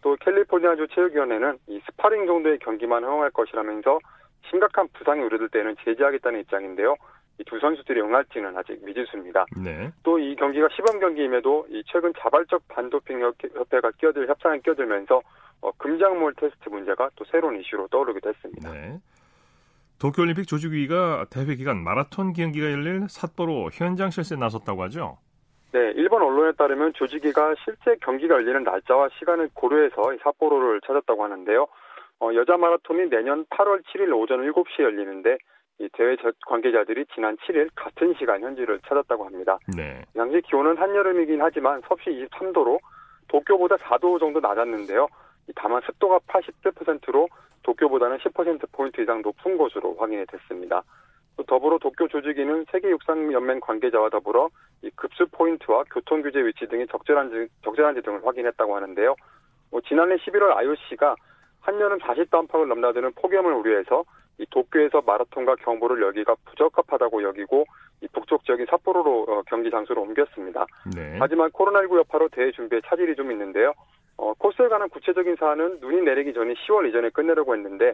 또 0.00 0.16
캘리포니아주 0.20 0.86
체육위원회는 0.94 1.58
이 1.66 1.80
스파링 1.86 2.26
정도의 2.26 2.60
경기만 2.60 3.02
허용할 3.02 3.30
것이라면서 3.32 3.98
심각한 4.48 4.86
부상이 4.92 5.22
우려될 5.24 5.48
때는 5.48 5.74
제재하겠다는 5.84 6.40
입장인데요. 6.42 6.94
이두 7.40 7.58
선수들이 7.58 8.00
응할지는 8.02 8.56
아직 8.56 8.84
미지수입니다. 8.84 9.46
네. 9.56 9.90
또이 10.02 10.36
경기가 10.36 10.68
시범 10.74 11.00
경기임에도 11.00 11.66
이 11.70 11.82
최근 11.86 12.12
자발적 12.18 12.68
반도핑 12.68 13.20
협회가 13.20 13.90
끼어들 13.92 14.28
협상에 14.28 14.58
끼어들면서 14.60 15.22
어, 15.62 15.70
금작물 15.78 16.34
테스트 16.34 16.68
문제가 16.68 17.08
또 17.16 17.24
새로운 17.30 17.58
이슈로 17.60 17.88
떠오르기도 17.88 18.28
했습니다. 18.28 18.72
네. 18.72 18.98
도쿄올림픽 19.98 20.46
조직위가 20.46 21.26
대회 21.30 21.54
기간 21.56 21.82
마라톤 21.82 22.32
경기가 22.32 22.70
열릴 22.70 23.06
삿포로 23.08 23.70
현장 23.72 24.10
실세에 24.10 24.38
나섰다고 24.38 24.82
하죠. 24.84 25.18
네, 25.72 25.92
일본 25.94 26.22
언론에 26.22 26.52
따르면 26.52 26.94
조직위가 26.94 27.54
실제 27.64 27.96
경기가 28.00 28.34
열리는 28.34 28.64
날짜와 28.64 29.10
시간을 29.18 29.50
고려해서 29.54 30.16
삿포로를 30.22 30.80
찾았다고 30.86 31.22
하는데요. 31.22 31.66
어, 32.20 32.30
여자 32.34 32.56
마라톤이 32.56 33.08
내년 33.08 33.44
8월 33.46 33.82
7일 33.84 34.14
오전 34.14 34.40
7시에 34.40 34.82
열리는데 34.84 35.32
이 35.32 35.38
대회 35.88 36.16
관계자들이 36.46 37.06
지난 37.14 37.36
7일 37.38 37.70
같은 37.74 38.14
시간 38.18 38.42
현지를 38.42 38.80
찾았다고 38.86 39.24
합니다. 39.24 39.58
네. 39.76 40.02
당시 40.14 40.40
기온은 40.42 40.76
한여름이긴 40.76 41.40
하지만 41.40 41.80
섭씨 41.88 42.10
23도로 42.10 42.78
도쿄보다 43.28 43.76
4도 43.76 44.18
정도 44.20 44.40
낮았는데요. 44.40 45.08
다만 45.56 45.80
습도가 45.86 46.18
80%로 46.28 47.28
도쿄보다는 47.62 48.18
10%포인트 48.18 49.00
이상 49.00 49.22
높은 49.22 49.56
것으로 49.56 49.96
확인이 49.98 50.24
됐습니다. 50.26 50.82
또 51.36 51.44
더불어 51.44 51.78
도쿄 51.78 52.08
조직위는 52.08 52.66
세계육상연맹 52.70 53.60
관계자와 53.60 54.10
더불어 54.10 54.48
이 54.82 54.90
급수 54.94 55.26
포인트와 55.32 55.84
교통규제 55.84 56.44
위치 56.44 56.66
등이 56.66 56.86
적절한지, 56.88 57.48
적절한지 57.64 58.02
등을 58.02 58.26
확인했다고 58.26 58.76
하는데요. 58.76 59.14
뭐 59.70 59.80
지난해 59.82 60.16
11월 60.16 60.56
IOC가 60.56 61.14
한여름 61.60 61.98
40도 61.98 62.34
안팎을 62.34 62.68
넘나드는 62.68 63.12
폭염을 63.14 63.52
우려해서 63.52 64.04
이 64.40 64.46
도쿄에서 64.48 65.02
마라톤과 65.02 65.56
경보를 65.56 66.00
열기가 66.00 66.34
부적합하다고 66.46 67.22
여기고 67.22 67.66
이 68.00 68.08
북쪽 68.08 68.44
지역인 68.44 68.66
삿포로로 68.70 69.26
어, 69.28 69.42
경기 69.46 69.70
장소로 69.70 70.00
옮겼습니다. 70.00 70.64
네. 70.96 71.18
하지만 71.20 71.50
코로나19 71.50 71.98
여파로 71.98 72.28
대회 72.30 72.50
준비에 72.50 72.80
차질이 72.86 73.14
좀 73.14 73.30
있는데요. 73.32 73.74
어, 74.16 74.32
코스에 74.34 74.68
관한 74.68 74.88
구체적인 74.88 75.36
사안은 75.38 75.80
눈이 75.80 76.02
내리기 76.02 76.32
전에 76.32 76.54
10월 76.54 76.88
이전에 76.88 77.10
끝내려고 77.10 77.54
했는데 77.54 77.92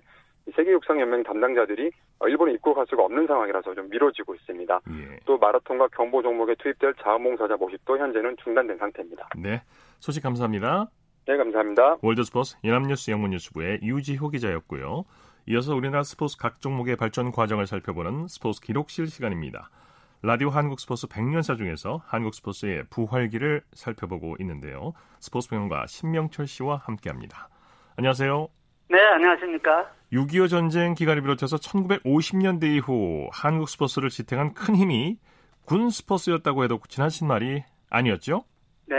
세계육상연맹 0.55 1.25
담당자들이 1.25 1.91
어, 2.21 2.29
일본에 2.29 2.53
입국할 2.53 2.87
수가 2.89 3.05
없는 3.05 3.27
상황이라서 3.27 3.75
좀 3.75 3.91
미뤄지고 3.91 4.37
있습니다. 4.37 4.81
예. 4.91 5.19
또 5.25 5.39
마라톤과 5.39 5.89
경보 5.89 6.23
종목에 6.23 6.55
투입될 6.61 6.95
자원봉사자 7.03 7.57
모집도 7.57 7.99
현재는 7.99 8.37
중단된 8.45 8.79
상태입니다. 8.79 9.29
네. 9.37 9.63
소식 9.99 10.23
감사합니다. 10.23 10.87
네, 11.27 11.37
감사합니다. 11.37 11.97
월드스포츠 12.03 12.57
연합뉴스 12.63 13.11
영문뉴스부의 13.11 13.81
유지호 13.83 14.29
기자였고요. 14.29 15.05
이어서 15.49 15.77
우리나라 15.77 16.03
스포츠 16.03 16.37
각 16.37 16.61
종목의 16.61 16.97
발전 16.97 17.31
과정을 17.31 17.69
살펴보는 17.69 18.27
스포츠 18.27 18.61
기록실 18.61 19.07
시간입니다. 19.07 19.71
라디오 20.21 20.51
한국 20.51 20.81
스포츠 20.81 21.07
100년사 21.07 21.57
중에서 21.57 22.03
한국 22.05 22.35
스포츠의 22.35 22.83
부활기를 22.91 23.63
살펴보고 23.73 24.35
있는데요. 24.41 24.93
스포츠 25.21 25.49
평론가 25.49 25.87
신명철 25.87 26.49
씨와 26.49 26.79
함께합니다. 26.79 27.49
안녕하세요. 27.97 28.49
네, 28.91 29.01
안녕하십니까. 29.01 29.89
6.25 30.13 30.51
전쟁 30.51 30.95
기간을 30.95 31.23
비롯해서 31.23 31.59
1950년대 31.59 32.65
이후 32.65 33.29
한국 33.33 33.69
스포츠를 33.69 34.11
지탱한 34.11 34.55
큰 34.55 34.75
힘이 34.75 35.17
군 35.65 35.91
스포츠였다고 35.91 36.65
해도 36.65 36.81
지나친 36.89 37.29
말이 37.29 37.63
아니었죠? 37.89 38.43
네, 38.87 38.97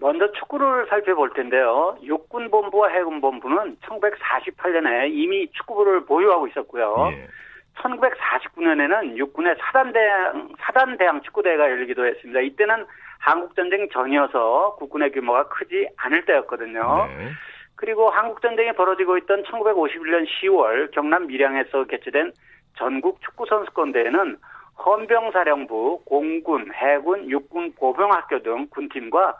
먼저 0.00 0.30
축구를 0.32 0.86
살펴볼 0.88 1.32
텐데요. 1.34 1.96
육군본부와 2.02 2.88
해군본부는 2.88 3.76
1948년에 3.82 5.10
이미 5.10 5.50
축구부를 5.52 6.04
보유하고 6.04 6.46
있었고요. 6.48 7.10
예. 7.12 7.28
1949년에는 7.76 9.16
육군의 9.16 9.56
사단대항, 9.60 10.48
사단대항 10.58 11.22
축구대회가 11.22 11.70
열리기도 11.70 12.06
했습니다. 12.06 12.40
이때는 12.40 12.86
한국전쟁 13.18 13.88
전이어서 13.90 14.76
국군의 14.78 15.12
규모가 15.12 15.48
크지 15.48 15.88
않을 15.96 16.24
때였거든요. 16.24 17.06
네. 17.06 17.30
그리고 17.74 18.08
한국전쟁이 18.08 18.72
벌어지고 18.72 19.18
있던 19.18 19.42
1951년 19.44 20.26
10월 20.26 20.90
경남 20.92 21.26
밀양에서 21.26 21.84
개최된 21.84 22.32
전국 22.78 23.20
축구선수권대회는 23.22 24.38
헌병사령부, 24.84 26.02
공군, 26.04 26.72
해군, 26.72 27.30
육군, 27.30 27.74
보병학교 27.78 28.42
등 28.42 28.66
군팀과 28.70 29.34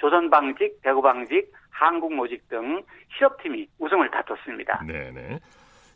조선방직, 0.00 0.82
대구방직, 0.82 1.52
한국모직 1.70 2.48
등 2.48 2.82
실업팀이 3.16 3.68
우승을 3.78 4.10
다퉜습니다. 4.10 4.82
네네. 4.86 5.38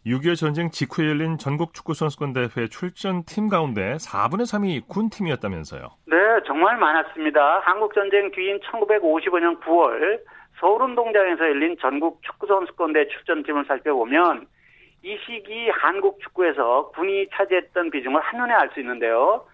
6.25 0.07 0.37
전쟁 0.37 0.71
직후에 0.71 1.09
열린 1.09 1.39
전국 1.39 1.73
축구선수권대회 1.73 2.69
출전팀 2.69 3.49
가운데 3.49 3.95
4분의 3.95 4.43
3이 4.43 4.87
군팀이었다면서요? 4.87 5.89
네, 6.07 6.17
정말 6.47 6.77
많았습니다. 6.77 7.61
한국전쟁 7.61 8.31
뒤인 8.33 8.61
1955년 8.61 9.61
9월 9.63 10.21
서울운동장에서 10.61 11.45
열린 11.45 11.77
전국 11.81 12.23
축구선수권대 12.23 13.09
출전팀을 13.09 13.65
살펴보면 13.65 14.47
이 15.03 15.19
시기 15.25 15.71
한국 15.71 16.21
축구에서 16.21 16.91
군이 16.95 17.29
차지했던 17.33 17.91
비중을 17.91 18.21
한눈에 18.21 18.53
알 18.53 18.71
수 18.75 18.81
있는데요. 18.81 19.47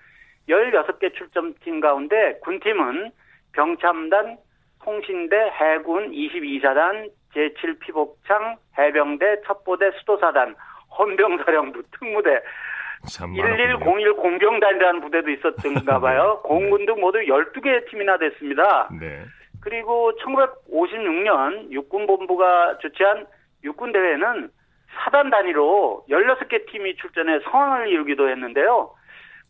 16개 0.49 1.15
출전팀 1.15 1.81
가운데 1.81 2.39
군팀은 2.43 3.13
병참단, 3.53 4.39
통신대, 4.83 5.37
해군 5.37 6.11
22사단, 6.11 7.11
제7피복창, 7.35 8.57
해병대, 8.79 9.43
첩보대, 9.47 9.91
수도사단, 9.99 10.55
헌병사령부, 10.99 11.83
특무대, 11.99 12.41
1101 13.09 14.13
공병단이라는 14.15 15.01
부대도 15.01 15.31
있었던가 15.31 16.01
봐요. 16.01 16.41
공군 16.45 16.85
등 16.87 17.01
모두 17.01 17.19
12개의 17.21 17.89
팀이나 17.89 18.19
됐습니다. 18.19 18.89
네. 19.01 19.25
그리고 19.63 20.13
1956년 20.23 21.71
육군본부가 21.71 22.79
주최한 22.79 23.27
육군대회는 23.65 24.51
사단 25.05 25.31
단위로 25.31 26.05
16개 26.11 26.67
팀이 26.71 26.97
출전해 26.97 27.39
성황을 27.51 27.89
이루기도 27.89 28.29
했는데요. 28.29 28.91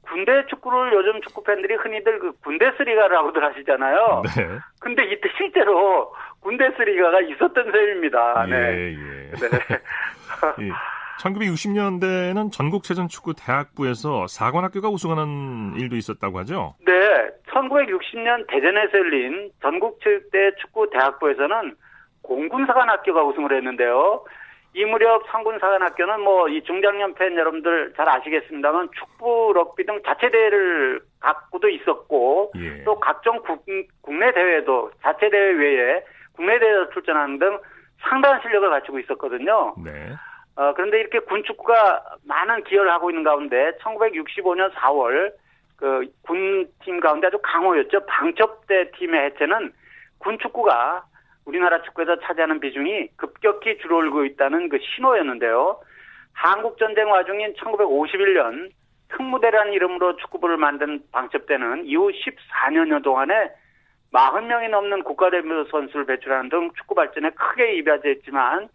군대 0.03 0.45
축구를 0.47 0.93
요즘 0.93 1.21
축구 1.23 1.43
팬들이 1.43 1.75
흔히들 1.75 2.19
그 2.19 2.33
군대 2.43 2.71
스리가라고들 2.77 3.45
하시잖아요. 3.45 4.23
네. 4.37 4.59
근데 4.81 5.05
이때 5.05 5.29
실제로 5.37 6.13
군대 6.41 6.71
스리가가 6.77 7.21
있었던 7.21 7.71
셈입니다. 7.71 8.47
예, 8.49 8.51
네. 8.51 8.97
예. 8.97 9.31
네. 9.31 10.71
1960년대에는 11.21 12.51
전국체전축구 12.51 13.35
대학부에서 13.35 14.27
사관학교가 14.27 14.89
우승하는 14.89 15.75
일도 15.79 15.97
있었다고 15.97 16.39
하죠? 16.41 16.75
네. 16.87 16.93
1960년 17.53 18.47
대전에서 18.49 18.99
열린 18.99 19.51
전국체육대 19.61 20.55
축구 20.61 20.89
대학부에서는 20.91 21.77
공군사관학교가 22.23 23.23
우승을 23.25 23.57
했는데요. 23.57 24.25
이 24.75 24.85
무렵 24.85 25.25
상군사관학교는 25.31 26.21
뭐 26.21 26.49
이 26.49 26.63
중장년 26.63 27.15
팬 27.15 27.37
여러분들 27.37 27.93
잘 27.97 28.09
아시겠습니다만 28.09 28.89
축구, 28.99 29.53
럭비 29.55 29.85
등 29.85 30.01
자체 30.05 30.31
대회를 30.31 31.01
갖고도 31.21 31.69
있었고 31.69 32.53
예. 32.57 32.83
또 32.85 32.99
각종 32.99 33.41
국, 33.43 33.65
국내 34.03 34.33
대회도 34.33 34.91
자체 35.03 35.31
대회 35.31 35.53
외에 35.53 36.05
국내 36.35 36.59
대회에 36.59 36.87
출전하는 36.93 37.39
등 37.39 37.59
상당한 38.01 38.41
실력을 38.43 38.69
갖추고 38.69 38.99
있었거든요. 39.01 39.75
네. 39.85 40.15
어, 40.57 40.73
그런데 40.75 41.01
이렇게 41.01 41.19
군축구가 41.21 42.17
많은 42.27 42.65
기여를 42.65 42.91
하고 42.91 43.11
있는 43.11 43.23
가운데 43.23 43.73
1965년 43.83 44.73
4월 44.73 45.33
그 45.77 46.07
군팀 46.23 47.01
가운데 47.01 47.29
아주 47.29 47.39
강호였죠. 47.43 48.07
방첩대 48.07 48.91
팀의 48.93 49.27
해체는 49.27 49.73
군축구가 50.19 51.05
우리나라 51.51 51.83
축구에서 51.83 52.21
차지하는 52.21 52.61
비중이 52.61 53.09
급격히 53.17 53.77
줄어들고 53.79 54.25
있다는 54.25 54.69
그 54.69 54.79
신호였는데요. 54.79 55.81
한국전쟁 56.33 57.11
와중인 57.11 57.55
1951년 57.55 58.71
특무대라는 59.09 59.73
이름으로 59.73 60.15
축구부를 60.17 60.57
만든 60.57 61.03
방첩대는 61.11 61.87
이후 61.87 62.13
14년여 62.13 63.03
동안에 63.03 63.51
40명이 64.13 64.71
넘는 64.71 65.03
국가대표 65.03 65.65
선수를 65.65 66.07
배출하는 66.07 66.51
등 66.51 66.71
축구 66.77 66.95
발전에 66.95 67.31
크게 67.31 67.75
이바지했지만 67.79 68.69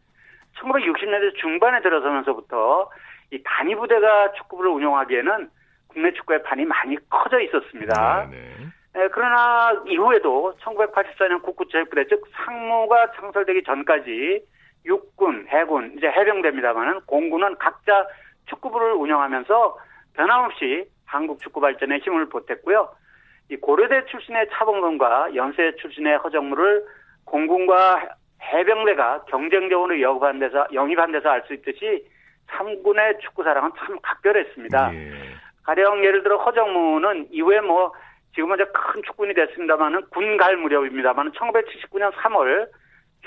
1960년대 0.57 1.35
중반에 1.37 1.81
들어서면서부터 1.81 2.89
이 3.31 3.41
단위 3.43 3.75
부대가 3.75 4.33
축구부를 4.33 4.71
운영하기에는 4.71 5.49
국내 5.87 6.11
축구의 6.11 6.43
판이 6.43 6.65
많이 6.65 6.97
커져 7.09 7.39
있었습니다. 7.39 8.27
네네. 8.29 8.75
네. 8.95 9.01
네, 9.01 9.07
그러나 9.11 9.73
이후에도 9.85 10.55
1984년 10.61 11.41
국구체육부대 11.43 12.07
즉 12.07 12.23
상무가 12.33 13.11
창설되기 13.11 13.63
전까지 13.63 14.45
육군, 14.85 15.47
해군, 15.49 15.95
이제 15.97 16.07
해병대입니다만은 16.07 17.01
공군은 17.05 17.57
각자 17.57 18.07
축구부를 18.45 18.93
운영하면서 18.93 19.77
변함없이 20.13 20.85
한국 21.05 21.41
축구 21.41 21.59
발전에 21.59 21.97
힘을 21.97 22.29
보탰고요. 22.29 22.87
이 23.51 23.57
고려대 23.57 24.05
출신의 24.05 24.47
차범근과 24.51 25.35
연세 25.35 25.75
출신의 25.75 26.17
허정무를 26.17 26.85
공군과 27.25 28.09
해병대가 28.41 29.25
경쟁적으로 29.25 29.99
영입한 29.99 30.39
데서 30.39 30.67
영입한 30.73 31.11
데서 31.11 31.29
알 31.29 31.43
수 31.47 31.53
있듯이 31.53 32.07
삼군의 32.47 33.19
축구 33.19 33.43
사랑은 33.43 33.71
참 33.77 33.99
각별했습니다. 34.01 34.93
예. 34.93 35.11
가령 35.63 36.03
예를 36.05 36.23
들어 36.23 36.37
허정무는 36.37 37.27
이후에 37.31 37.59
뭐 37.61 37.91
지금은 38.35 38.55
이제 38.57 38.65
큰 38.73 39.01
축군이 39.03 39.33
됐습니다만은 39.33 40.09
군 40.11 40.37
갈 40.37 40.57
무렵입니다만 40.57 41.31
1979년 41.31 42.11
3월 42.13 42.67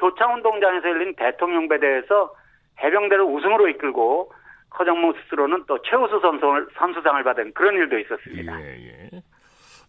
효창운동장에서 0.00 0.88
열린 0.88 1.14
대통령배 1.16 1.80
대에서 1.80 2.34
해병대를 2.80 3.24
우승으로 3.24 3.68
이끌고 3.68 4.30
허정무 4.78 5.14
스스로는 5.22 5.64
또 5.66 5.80
최우수 5.82 6.20
선수를, 6.20 6.68
선수상을 6.76 7.24
받은 7.24 7.52
그런 7.54 7.74
일도 7.76 7.98
있었습니다. 7.98 8.60
예, 8.60 8.76
예. 8.76 9.22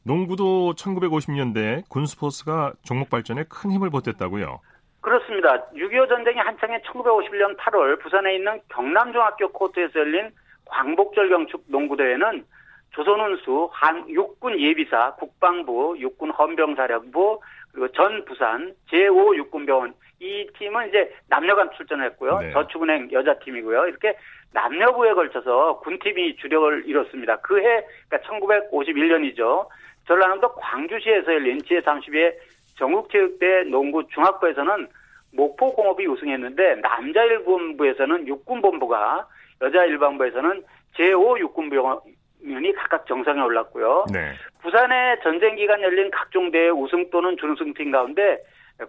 농구도 0.06 0.74
1950년대 0.76 1.84
군 1.90 2.06
스포츠가 2.06 2.74
종목 2.84 3.10
발전에 3.10 3.44
큰 3.50 3.72
힘을 3.72 3.90
보탰다고요? 3.90 4.60
그렇습니다. 5.02 5.66
6.25 5.72 6.08
전쟁이 6.10 6.40
한창인 6.40 6.80
1951년 6.82 7.58
8월 7.58 8.02
부산에 8.02 8.36
있는 8.36 8.60
경남중학교 8.70 9.52
코트에서 9.52 10.00
열린 10.00 10.30
광복절 10.66 11.30
경축 11.30 11.64
농구대회는 11.68 12.46
조선운수, 12.92 13.70
한 13.72 14.10
육군 14.10 14.60
예비사, 14.60 15.16
국방부, 15.16 15.96
육군 16.00 16.32
헌병사령부, 16.32 17.40
그리고 17.72 17.88
전 17.90 18.26
부산 18.26 18.74
제5 18.92 19.36
육군병원 19.36 19.94
이 20.20 20.48
팀은 20.58 20.90
이제 20.90 21.14
남녀간 21.28 21.72
출전했고요. 21.78 22.40
네. 22.40 22.52
저축은행 22.52 23.12
여자팀이고요. 23.12 23.88
이렇게 23.88 24.18
남녀부에 24.54 25.14
걸쳐서 25.14 25.80
군팀이 25.80 26.38
주력을 26.38 26.84
이뤘습니다. 26.88 27.38
그해 27.38 27.86
그러니까 28.10 28.30
1951년이죠. 28.30 29.68
전라남도 30.08 30.56
광주시에서 30.56 31.34
열린 31.34 31.60
제32회 31.60 32.36
전국체육대 32.78 33.64
농구 33.70 34.08
중학부에서는 34.08 34.88
목포공업이 35.34 36.08
우승했는데 36.08 36.76
남자 36.82 37.24
일본부에서는 37.24 38.28
육군본부가 38.28 39.28
여자 39.62 39.86
일반부에서는 39.86 40.64
제5 40.98 41.40
육군병원 41.40 42.00
면이 42.42 42.74
각각 42.74 43.06
정상에 43.08 43.42
올랐고요. 43.42 44.06
네. 44.12 44.34
부산에 44.62 45.20
전쟁 45.24 45.56
기간 45.56 45.82
열린 45.82 46.10
각종 46.12 46.52
대회 46.52 46.70
우승 46.70 47.10
또는 47.10 47.38
준우승팀 47.38 47.92
가운데 47.92 48.44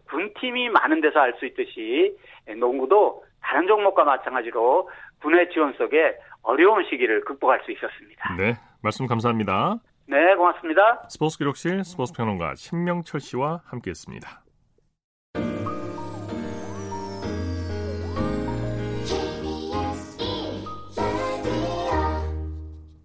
군팀이 0.08 0.68
많은 0.70 1.00
데서 1.00 1.20
알 1.20 1.34
수 1.38 1.46
있듯이 1.46 2.16
농구도 2.58 3.24
다른 3.42 3.66
종목과 3.66 4.04
마찬가지로 4.04 4.88
군의 5.20 5.50
지원 5.50 5.72
속에 5.74 6.16
어려운 6.42 6.84
시기를 6.84 7.22
극복할 7.24 7.60
수 7.64 7.72
있었습니다. 7.72 8.34
네, 8.36 8.54
말씀 8.82 9.06
감사합니다. 9.06 9.76
네, 10.06 10.34
고맙습니다. 10.34 11.02
스포츠 11.08 11.38
기록실 11.38 11.84
스포츠 11.84 12.12
평론가 12.12 12.54
신명철 12.56 13.20
씨와 13.20 13.62
함께했습니다. 13.66 14.42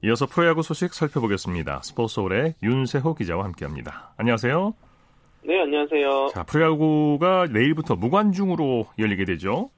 이어서 0.05 0.27
프로야구 0.27 0.61
소식 0.61 0.93
살펴보겠습니다. 0.93 1.81
스포츠홀의 1.81 2.53
윤세호 2.61 3.15
기자와 3.15 3.43
함께합니다. 3.45 4.13
안녕하세요. 4.17 4.75
네, 5.41 5.59
안녕하세요. 5.61 6.27
자, 6.31 6.43
프로야구가 6.43 7.47
내일부터 7.51 7.95
무관중으로 7.95 8.85
열리게 8.99 9.25
되죠. 9.25 9.71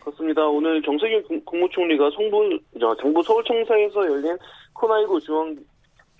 그렇습니다. 0.00 0.44
오늘 0.44 0.82
정세균 0.82 1.44
국무총리가 1.44 2.10
송부, 2.10 2.58
정부 3.00 3.22
서울청사에서 3.22 4.06
열린 4.06 4.36
코나19 4.74 5.20
중앙 5.20 5.56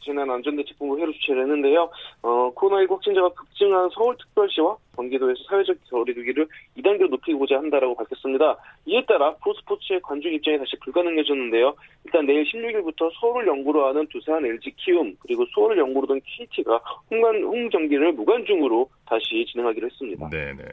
재난안전대책본부 0.05 0.99
회로 0.99 1.13
주최를 1.13 1.43
했는데요. 1.43 1.91
어, 2.23 2.53
코로나19 2.55 2.91
확진자가 2.91 3.29
급증한 3.31 3.89
서울특별시와 3.91 4.77
경기도에서 4.97 5.43
사회적 5.49 5.77
거리두기를 5.91 6.47
2단계로 6.79 7.09
높이고자 7.11 7.57
한다라고 7.57 7.95
밝혔습니다. 7.97 8.57
이에 8.87 9.05
따라 9.07 9.35
프로스포츠의 9.37 10.01
관중 10.03 10.33
입장이 10.35 10.59
다시 10.59 10.77
불가능해졌는데요. 10.81 11.75
일단 12.05 12.27
내일 12.27 12.45
16일부터 12.45 13.11
서울을 13.21 13.47
연구로 13.47 13.87
하는 13.87 14.07
두산, 14.09 14.45
LG 14.45 14.73
키움 14.77 15.17
그리고 15.21 15.45
수원을 15.55 15.79
연구로 15.79 16.07
둔 16.07 16.21
KT가 16.25 16.81
홈간 17.11 17.43
홈 17.43 17.69
경기를 17.69 18.13
무관중으로 18.13 18.89
다시 19.07 19.45
진행하기로 19.53 19.87
했습니다. 19.87 20.29
네 20.31 20.53
네. 20.55 20.65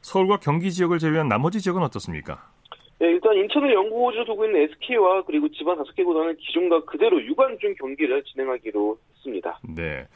서울과 0.00 0.38
경기 0.38 0.70
지역을 0.70 0.98
제외한 0.98 1.28
나머지 1.28 1.60
지역은 1.60 1.82
어떻습니까? 1.82 2.53
네, 2.98 3.08
일단 3.08 3.34
인천을 3.36 3.74
연구호주로 3.74 4.24
두고 4.24 4.44
있는 4.44 4.62
SK와 4.62 5.22
그리고 5.24 5.48
지방 5.48 5.76
다섯 5.76 5.92
개 5.94 6.04
구단은 6.04 6.36
기존과 6.36 6.84
그대로 6.84 7.20
유관중 7.22 7.74
경기를 7.74 8.22
진행하기로 8.24 8.98
했습니다. 9.16 9.58
네. 9.76 10.06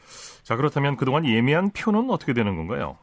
자 0.43 0.55
그렇다면 0.55 0.95
그동안 0.95 1.25
예매한 1.25 1.71
표는 1.71 2.09
어떻게 2.09 2.33
되는 2.33 2.55
건가요? 2.55 2.97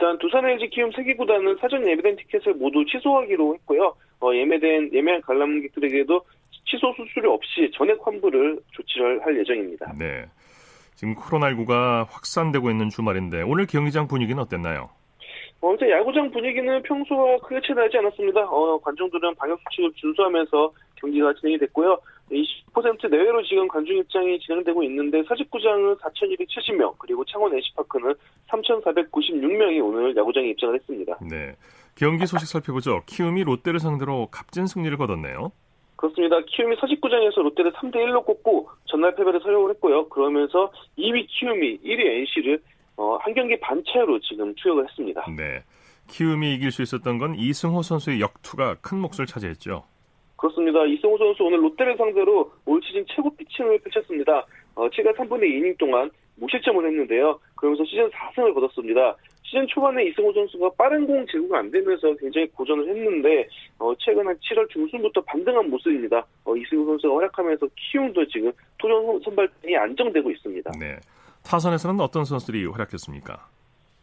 일단 0.00 0.16
두산 0.18 0.48
LG 0.48 0.70
키움 0.70 0.90
세개 0.92 1.14
구단은 1.16 1.56
사전 1.60 1.86
예매된 1.86 2.16
티켓을 2.16 2.54
모두 2.54 2.84
취소하기로 2.86 3.54
했고요. 3.56 3.94
어, 4.20 4.34
예매된 4.34 4.90
예매한 4.94 5.20
관람객들에게도 5.22 6.24
취소 6.64 6.94
수수료 6.96 7.34
없이 7.34 7.70
전액 7.74 7.98
환불을 8.02 8.60
조치를 8.70 9.24
할 9.24 9.38
예정입니다. 9.38 9.92
네. 9.98 10.24
지금 10.94 11.14
코로나19가 11.14 12.06
확산되고 12.08 12.70
있는 12.70 12.90
주말인데 12.90 13.42
오늘 13.42 13.66
경기장 13.66 14.06
분위기는 14.06 14.40
어땠나요? 14.40 14.90
어, 15.62 15.76
제 15.78 15.90
야구장 15.90 16.30
분위기는 16.30 16.82
평소와 16.82 17.38
크게 17.38 17.60
차이나지 17.66 17.98
않았습니다. 17.98 18.40
어, 18.48 18.78
관중들은 18.80 19.34
방역수칙을 19.34 19.92
준수하면서 19.94 20.72
경기가 20.96 21.34
진행이 21.34 21.58
됐고요. 21.58 21.98
20% 22.30 23.10
내외로 23.10 23.42
지금 23.42 23.68
관중 23.68 23.96
입장이 23.98 24.38
진행되고 24.38 24.82
있는데 24.84 25.22
사직구장은 25.24 25.96
4,270명, 25.96 26.94
그리고 26.98 27.24
창원 27.24 27.52
NC파크는 27.54 28.14
3,496명이 28.48 29.84
오늘 29.84 30.16
야구장에 30.16 30.48
입장을 30.50 30.74
했습니다. 30.76 31.18
네. 31.28 31.56
경기 31.96 32.26
소식 32.26 32.46
살펴보죠. 32.46 33.02
키움이 33.06 33.44
롯데를 33.44 33.80
상대로 33.80 34.28
값진 34.30 34.66
승리를 34.66 34.96
거뒀네요. 34.96 35.52
그렇습니다. 35.96 36.40
키움이 36.46 36.76
사직구장에서 36.80 37.42
롯데를 37.42 37.72
3대 37.72 37.96
1로 37.96 38.24
꺾고 38.24 38.70
전날 38.86 39.14
패배를 39.16 39.40
서력을 39.40 39.68
했고요. 39.70 40.08
그러면서 40.08 40.72
2위 40.96 41.26
키움이 41.28 41.80
1위 41.80 42.06
NC를 42.06 42.62
어, 43.00 43.16
한 43.16 43.32
경기 43.32 43.58
반 43.58 43.82
차이로 43.82 44.20
지금 44.20 44.54
투역을 44.56 44.86
했습니다. 44.86 45.24
네. 45.34 45.64
키움이 46.08 46.54
이길 46.54 46.70
수 46.70 46.82
있었던 46.82 47.16
건 47.16 47.34
이승호 47.34 47.80
선수의 47.80 48.20
역투가 48.20 48.76
큰 48.82 48.98
몫을 48.98 49.24
차지했죠. 49.26 49.84
그렇습니다. 50.36 50.84
이승호 50.84 51.16
선수 51.16 51.44
오늘 51.44 51.62
롯데를 51.62 51.96
상대로 51.96 52.52
올 52.66 52.80
시즌 52.84 53.02
최고 53.08 53.34
피칭을 53.34 53.78
펼쳤습니다. 53.78 54.44
어, 54.74 54.86
7과 54.90 55.16
3분의 55.16 55.44
2이닝 55.44 55.78
동안 55.78 56.10
무실점을 56.36 56.84
했는데요. 56.86 57.40
그러면서 57.54 57.84
시즌 57.86 58.10
4승을 58.10 58.52
거뒀습니다. 58.52 59.16
시즌 59.44 59.66
초반에 59.68 60.04
이승호 60.04 60.32
선수가 60.34 60.70
빠른 60.76 61.06
공 61.06 61.24
제구가 61.26 61.58
안 61.58 61.70
되면서 61.70 62.14
굉장히 62.16 62.48
고전을 62.48 62.86
했는데 62.86 63.48
어, 63.78 63.94
최근 63.98 64.26
한 64.26 64.36
7월 64.36 64.68
중순부터 64.68 65.22
반등한 65.22 65.70
모습입니다. 65.70 66.26
어, 66.44 66.54
이승호 66.54 66.84
선수가 66.84 67.14
활약하면서 67.14 67.66
키움도 67.76 68.26
지금 68.26 68.52
토종 68.76 69.20
선발진이 69.24 69.74
안정되고 69.74 70.30
있습니다. 70.30 70.72
네. 70.78 70.96
타선에서는 71.42 72.00
어떤 72.00 72.24
선수들이 72.24 72.66
활약했습니까? 72.66 73.48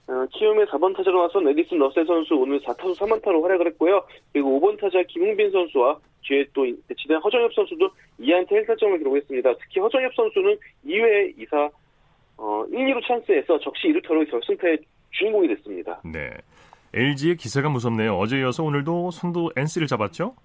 어, 0.07 0.25
키움의 0.31 0.65
4번 0.67 0.95
타자로 0.95 1.27
나선 1.27 1.47
에디슨 1.49 1.79
러셀 1.79 2.05
선수 2.05 2.35
오늘 2.35 2.59
4타수 2.61 2.97
3안타로 2.97 3.41
활약을 3.41 3.67
했고요. 3.67 4.03
그리고 4.31 4.59
5번 4.59 4.79
타자 4.79 5.03
김웅빈 5.07 5.51
선수와 5.51 5.99
뒤에 6.23 6.45
또 6.53 6.65
배치된 6.87 7.17
허정엽 7.17 7.53
선수도 7.53 7.89
2안타 8.19 8.51
1타점을 8.51 8.97
기록했습니다. 8.99 9.53
특히 9.59 9.79
허정엽 9.81 10.13
선수는 10.15 10.57
2회 10.85 11.37
2사 11.37 11.69
어, 12.37 12.63
1, 12.69 12.77
2루 12.77 13.05
찬스에서 13.05 13.59
적시 13.59 13.87
2루타로 13.87 14.29
결승타의 14.29 14.77
주인공이 15.11 15.47
됐습니다. 15.49 15.99
네. 16.05 16.29
LG의 16.93 17.35
기세가 17.35 17.69
무섭네요. 17.69 18.17
어제 18.17 18.39
이어서 18.39 18.63
오늘도 18.63 19.11
선두 19.11 19.49
NC를 19.55 19.87
잡았죠? 19.87 20.35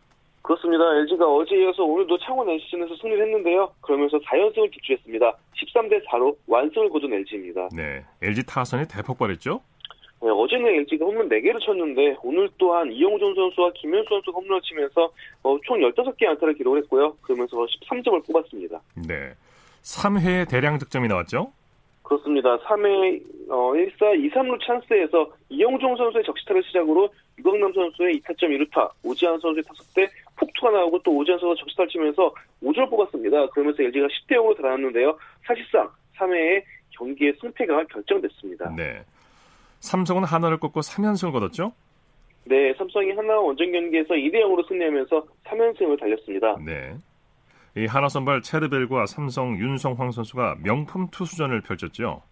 그렇습니다. 0.43 0.85
LG가 0.97 1.25
어제 1.27 1.57
이어서 1.57 1.85
오늘도 1.85 2.19
창원 2.19 2.49
NC전에서 2.51 2.97
승리를 2.97 3.25
했는데요. 3.25 3.73
그러면서 3.81 4.19
4연승을 4.19 4.71
기초했습니다. 4.73 5.37
13대 5.55 6.05
4로 6.07 6.37
완승을 6.49 6.91
거둔 6.91 7.13
LG입니다. 7.15 7.69
네, 7.73 8.05
LG 8.21 8.45
타선이 8.47 8.87
대폭발했죠? 8.89 9.61
네, 10.23 10.29
어제는 10.29 10.67
LG가 10.67 11.05
홈런 11.05 11.29
4개를 11.29 11.61
쳤는데 11.65 12.17
오늘 12.23 12.49
또한 12.59 12.91
이영준 12.93 13.35
선수와 13.35 13.71
김현수 13.75 14.09
선수가 14.09 14.39
홈런을 14.39 14.61
치면서 14.63 15.11
어, 15.43 15.59
총 15.65 15.79
15개의 15.79 16.27
안타를 16.27 16.55
기록을 16.55 16.83
했고요. 16.83 17.17
그러면서 17.23 17.57
13점을 17.57 18.27
뽑았습니다. 18.27 18.81
네, 19.07 19.35
3회에 19.83 20.49
대량 20.49 20.79
득점이 20.79 21.09
나왔죠? 21.09 21.53
그렇습니다. 22.03 22.59
3회 22.59 23.23
어, 23.49 23.73
1사 23.73 24.19
2, 24.19 24.31
3루 24.31 24.59
찬스에서 24.65 25.31
이영종 25.49 25.97
선수의 25.97 26.25
적시타를 26.25 26.63
시작으로 26.65 27.09
유광남 27.39 27.73
선수의 27.73 28.21
2타점 28.21 28.45
1루타, 28.45 28.91
오지환 29.03 29.39
선수의 29.41 29.65
타석 29.65 29.87
때 29.95 30.09
폭투가 30.43 30.73
나오고 30.73 31.03
또 31.03 31.25
선수가 31.25 31.55
적시타를 31.59 31.89
치면서 31.89 32.35
5점을 32.63 32.91
뽑았습니다. 32.91 33.47
그러면서 33.51 33.83
LG가 33.83 34.07
10대 34.07 34.37
0으로 34.37 34.57
달아났는데요. 34.57 35.17
사실상 35.47 35.89
3회에 36.17 36.63
경기의 36.91 37.35
승패가 37.41 37.85
결정됐습니다. 37.85 38.75
네. 38.77 39.03
삼성은 39.81 40.25
하나를 40.25 40.59
꺾고 40.59 40.81
3연승을 40.81 41.33
거뒀죠? 41.33 41.73
네, 42.45 42.75
삼성이 42.75 43.13
하나 43.13 43.39
원정 43.39 43.71
경기에서 43.71 44.15
2대 44.15 44.35
0으로 44.35 44.67
승리하면서 44.67 45.27
3연승을 45.45 45.99
달렸습니다. 45.99 46.57
네. 46.65 46.95
이 47.77 47.87
하나 47.87 48.09
선발 48.09 48.43
체르벨과 48.43 49.07
삼성 49.07 49.57
윤성황 49.59 50.11
선수가 50.11 50.57
명품 50.63 51.09
투수전을 51.11 51.63
펼쳤죠. 51.63 52.23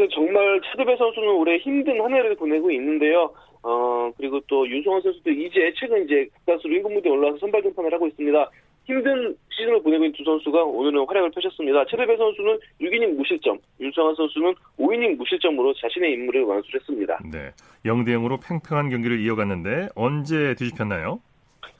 사실 0.00 0.08
정말 0.14 0.60
체르벨 0.62 0.96
선수는 0.96 1.28
올해 1.28 1.58
힘든 1.58 2.00
한 2.00 2.14
해를 2.14 2.34
보내고 2.34 2.70
있는데요. 2.70 3.30
어 3.62 4.10
그리고 4.16 4.40
또 4.46 4.66
윤성환 4.66 5.02
선수도 5.02 5.30
이제 5.30 5.70
최근 5.76 6.04
이제 6.04 6.26
가수로 6.46 6.72
1군 6.76 6.94
무대에 6.94 7.12
올라와서 7.12 7.38
선발 7.38 7.62
등판을 7.62 7.92
하고 7.92 8.06
있습니다. 8.06 8.50
힘든 8.84 9.36
시즌을 9.50 9.82
보내고 9.82 10.04
있는 10.04 10.16
두 10.16 10.24
선수가 10.24 10.64
오늘은 10.64 11.04
활약을 11.06 11.30
펼쳤습니다. 11.32 11.84
체르벨 11.84 12.16
선수는 12.16 12.58
6이닝 12.80 13.16
무실점, 13.16 13.58
윤성환 13.78 14.14
선수는 14.14 14.54
5이닝 14.78 15.16
무실점으로 15.16 15.74
자신의 15.74 16.14
임무를 16.14 16.44
완수했습니다. 16.44 17.20
네, 17.30 17.50
0대 17.84 18.08
0으로 18.08 18.40
팽팽한 18.42 18.88
경기를 18.88 19.20
이어갔는데 19.20 19.88
언제 19.94 20.54
뒤집혔나요? 20.54 21.20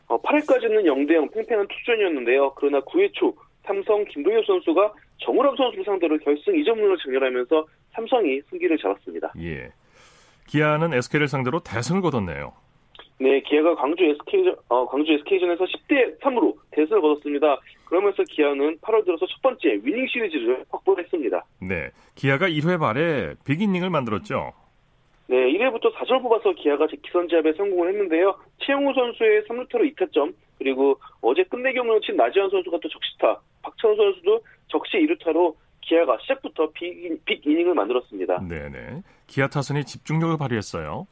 어, 0.09 0.21
8회까지는 0.21 0.85
0대 0.85 1.15
0 1.15 1.31
팽팽한 1.31 1.67
투전이었는데요. 1.69 2.53
그러나 2.57 2.81
9회 2.81 3.15
초 3.15 3.35
삼성 3.65 4.05
김동엽 4.05 4.45
선수가 4.45 4.93
정우람 5.19 5.57
선수를 5.57 5.85
상대로 5.85 6.19
결승 6.19 6.53
2점으로 6.55 7.01
정렬하면서 7.03 7.67
삼성이 7.93 8.41
승기를 8.51 8.79
잡았습니다. 8.79 9.33
예. 9.41 9.73
기아는 10.47 10.93
SK를 10.95 11.29
상대로 11.29 11.61
대승을 11.61 12.03
거뒀네요. 12.03 12.53
네, 13.21 13.41
기아가 13.43 13.75
광주 13.75 14.03
SK 14.03 14.55
어, 14.69 14.87
광주 14.87 15.13
SK전에서 15.13 15.65
10대 15.65 16.19
3으로 16.21 16.57
대승을 16.71 17.03
거뒀습니다. 17.03 17.61
그러면서 17.85 18.23
기아는 18.25 18.79
8월 18.79 19.05
들어서 19.05 19.27
첫 19.27 19.43
번째 19.43 19.79
위닝 19.83 20.07
시리즈를 20.09 20.65
확보했습니다. 20.71 21.45
네, 21.61 21.91
기아가 22.15 22.49
1회 22.49 22.79
말에 22.79 23.35
빅이닝을 23.45 23.91
만들었죠. 23.91 24.53
네, 25.27 25.37
1회부터 25.37 25.93
4절 25.95 26.23
뽑아서 26.23 26.53
기아가 26.55 26.87
기선제압에 26.87 27.53
성공을 27.53 27.91
했는데요. 27.91 28.37
최영우 28.59 28.93
선수의 28.95 29.43
3루타로 29.43 29.95
2타점, 29.95 30.35
그리고 30.59 30.99
어제 31.21 31.45
끝내기 31.45 31.79
홈런을 31.79 32.01
친 32.01 32.17
나지환 32.17 32.49
선수가 32.51 32.79
또 32.83 32.89
적시타, 32.89 33.41
박찬호 33.63 33.97
선수도 33.97 34.41
적시 34.69 34.97
2루타로 34.97 35.55
기아가 35.81 36.19
시작부터 36.23 36.71
빅, 36.73 37.25
빅 37.25 37.47
이닝을 37.47 37.75
만들었습니다. 37.75 38.47
네네. 38.49 39.03
기아 39.27 39.49
타선이 39.49 39.85
집중력을 39.85 40.37
발휘했어요. 40.39 41.07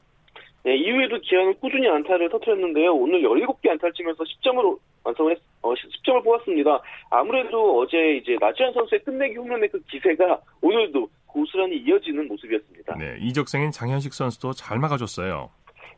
네, 0.64 0.76
이후에도 0.76 1.18
기아는 1.20 1.54
꾸준히 1.60 1.88
안타를 1.88 2.28
터뜨렸는데요. 2.30 2.92
오늘 2.92 3.22
17개 3.22 3.70
안타를 3.70 3.92
치면서 3.94 4.24
10점으로 4.24 4.78
완성을 5.04 5.32
했, 5.32 5.38
어, 5.62 5.72
10점을 5.72 6.22
뽑았습니다. 6.24 6.82
아무래도 7.10 7.80
어제 7.80 8.16
이제 8.16 8.36
나지환 8.40 8.72
선수의 8.72 9.02
끝내기 9.04 9.36
홈런의 9.36 9.68
그 9.70 9.80
기세가 9.90 10.40
오늘도 10.60 11.08
고스란히 11.26 11.76
이어지는 11.78 12.28
모습이었습니다. 12.28 12.96
네, 12.96 13.16
이적생인 13.20 13.70
장현식 13.70 14.12
선수도 14.12 14.52
잘 14.52 14.78
막아줬어요. 14.78 15.50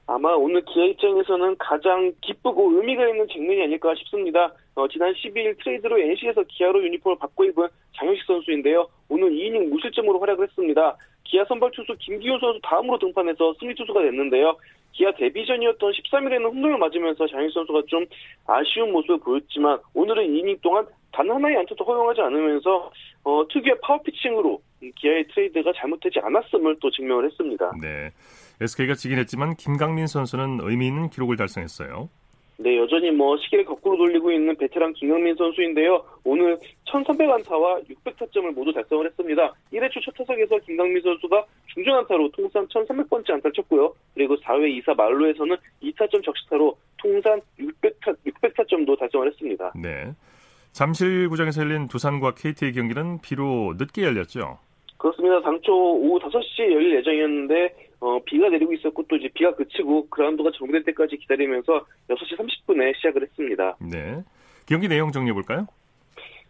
아마 0.07 0.33
오늘 0.35 0.63
기아 0.65 0.85
입장에서는 0.87 1.57
가장 1.59 2.13
기쁘고 2.21 2.73
의미가 2.73 3.09
있는 3.09 3.27
장면이 3.29 3.63
아닐까 3.63 3.95
싶습니다. 3.97 4.53
어, 4.75 4.87
지난 4.89 5.13
12일 5.13 5.59
트레이드로 5.63 5.99
NC에서 5.99 6.45
기아로 6.45 6.83
유니폼을 6.85 7.19
받고 7.19 7.45
입은 7.45 7.69
장현식 7.97 8.25
선수인데요. 8.27 8.89
오늘 9.09 9.31
2이닝 9.31 9.69
무실점으로 9.69 10.21
활약을 10.21 10.49
했습니다. 10.49 10.97
기아 11.25 11.45
선발 11.45 11.71
투수 11.73 11.95
김기훈 11.99 12.39
선수 12.41 12.61
다음으로 12.63 12.99
등판해서 12.99 13.55
승리 13.59 13.75
투수가 13.75 14.03
됐는데요. 14.03 14.57
기아 14.93 15.13
데뷔전이었던 15.13 15.93
13일에는 15.93 16.45
홈런을 16.45 16.79
맞으면서 16.79 17.27
장현식 17.27 17.55
선수가 17.55 17.83
좀 17.89 18.05
아쉬운 18.47 18.93
모습을 18.93 19.19
보였지만 19.19 19.79
오늘은 19.95 20.27
2이닝 20.27 20.61
동안 20.63 20.87
단 21.13 21.29
하나의 21.31 21.57
안타도 21.59 21.85
허용하지 21.85 22.21
않으면서 22.21 22.91
어, 23.25 23.47
특유의 23.49 23.77
파워 23.83 24.01
피칭으로 24.03 24.61
기아의 24.97 25.27
트레이드가 25.29 25.73
잘못되지 25.77 26.21
않았음을 26.21 26.77
또 26.81 26.91
증명을 26.91 27.27
했습니다. 27.27 27.73
네. 27.81 28.11
SK가 28.61 28.95
지긴 28.95 29.19
했지만 29.19 29.57
김강민 29.57 30.07
선수는 30.07 30.61
의미 30.63 30.87
있는 30.87 31.11
기록을 31.11 31.37
달성했어요. 31.37 32.09
네, 32.63 32.77
여전히 32.77 33.11
뭐 33.11 33.39
시계를 33.39 33.65
거꾸로 33.65 33.97
돌리고 33.97 34.31
있는 34.31 34.55
베테랑 34.55 34.93
김강민 34.93 35.35
선수인데요. 35.37 36.05
오늘 36.25 36.59
1300안타와 36.93 37.89
600타점을 37.89 38.53
모두 38.53 38.71
달성을 38.71 39.07
했습니다. 39.07 39.55
1회 39.73 39.91
초 39.91 40.01
첫 40.05 40.13
타석에서 40.19 40.59
김강민 40.67 41.03
선수가 41.03 41.47
중전안타로 41.73 42.31
통산 42.33 42.67
1300번째 42.69 43.31
안타를 43.31 43.53
쳤고요. 43.55 43.95
그리고 44.13 44.37
4회 44.37 44.85
2사 44.85 44.95
만루에서는 44.95 45.57
2타점 45.83 46.23
적시타로 46.23 46.77
통산 46.99 47.41
600타, 47.59 48.15
600타점도 48.27 48.99
달성을 48.99 49.27
했습니다. 49.27 49.73
네. 49.81 50.13
잠실구장에서 50.73 51.63
열린 51.63 51.89
두산과 51.89 52.35
KT의 52.35 52.75
경기는 52.75 53.21
비로 53.23 53.75
늦게 53.79 54.03
열렸죠. 54.03 54.59
그렇습니다. 54.99 55.41
당초 55.41 55.73
오후 55.73 56.19
5시에 56.19 56.73
열릴 56.73 56.97
예정이었는데 56.99 57.90
어, 58.01 58.19
비가 58.25 58.49
내리고 58.49 58.73
있었고 58.73 59.05
또 59.09 59.17
이제 59.17 59.29
비가 59.35 59.55
그치고 59.55 60.09
그라운드가 60.09 60.51
정비될 60.55 60.85
때까지 60.85 61.19
기다리면서 61.19 61.85
6시 62.09 62.39
30분에 62.39 62.97
시작을 62.97 63.23
했습니다. 63.23 63.77
네. 63.81 64.23
경기 64.67 64.89
내용 64.89 65.13
정리해 65.13 65.35
볼까요? 65.35 65.67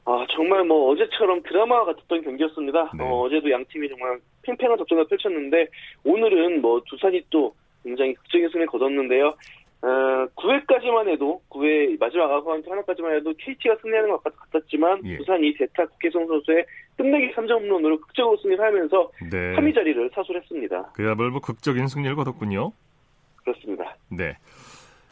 아 0.04 0.26
정말 0.30 0.64
뭐 0.64 0.90
어제처럼 0.92 1.42
드라마 1.42 1.84
같았던 1.84 2.22
경기였습니다. 2.22 2.92
네. 2.96 3.04
어, 3.04 3.20
어제도 3.22 3.50
양 3.50 3.64
팀이 3.66 3.88
정말 3.88 4.18
팽팽한 4.42 4.78
접전을 4.78 5.06
펼쳤는데 5.08 5.66
오늘은 6.04 6.62
뭐 6.62 6.80
두산이 6.86 7.22
또 7.30 7.54
굉장히 7.82 8.14
극적인 8.14 8.48
승리를 8.48 8.66
거뒀는데요. 8.66 9.34
어, 9.82 10.26
9회까지만 10.36 11.08
해도 11.08 11.40
9회 11.48 11.98
마지막 11.98 12.30
아웃카운트 12.30 12.68
하나까지만 12.68 13.16
해도 13.16 13.32
KT가 13.38 13.76
승리하는 13.80 14.10
것 14.10 14.22
같았지만 14.22 15.00
예. 15.04 15.16
두산이 15.16 15.54
대타 15.54 15.86
국해성 15.86 16.26
선수의 16.26 16.66
끝내기 16.96 17.32
3점 17.32 17.60
홈런으로 17.60 17.98
극적으로 18.00 18.36
승리를 18.42 18.62
하면서 18.62 19.10
네. 19.30 19.54
3위 19.56 19.74
자리를 19.74 20.10
사수했습니다. 20.14 20.92
그야말로 20.92 21.30
뭐 21.30 21.40
극적인 21.40 21.86
승리를 21.86 22.14
거뒀군요. 22.14 22.72
그렇습니다. 23.36 23.96
네. 24.10 24.36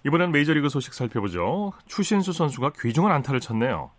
이번엔 0.07 0.33
메이저리그 0.33 0.69
소식 0.69 0.93
살펴보죠. 0.93 1.73
추신수 1.87 2.33
선수가 2.33 2.73
귀중한 2.81 3.11
안타를 3.13 3.41
쳤네요. 3.41 3.91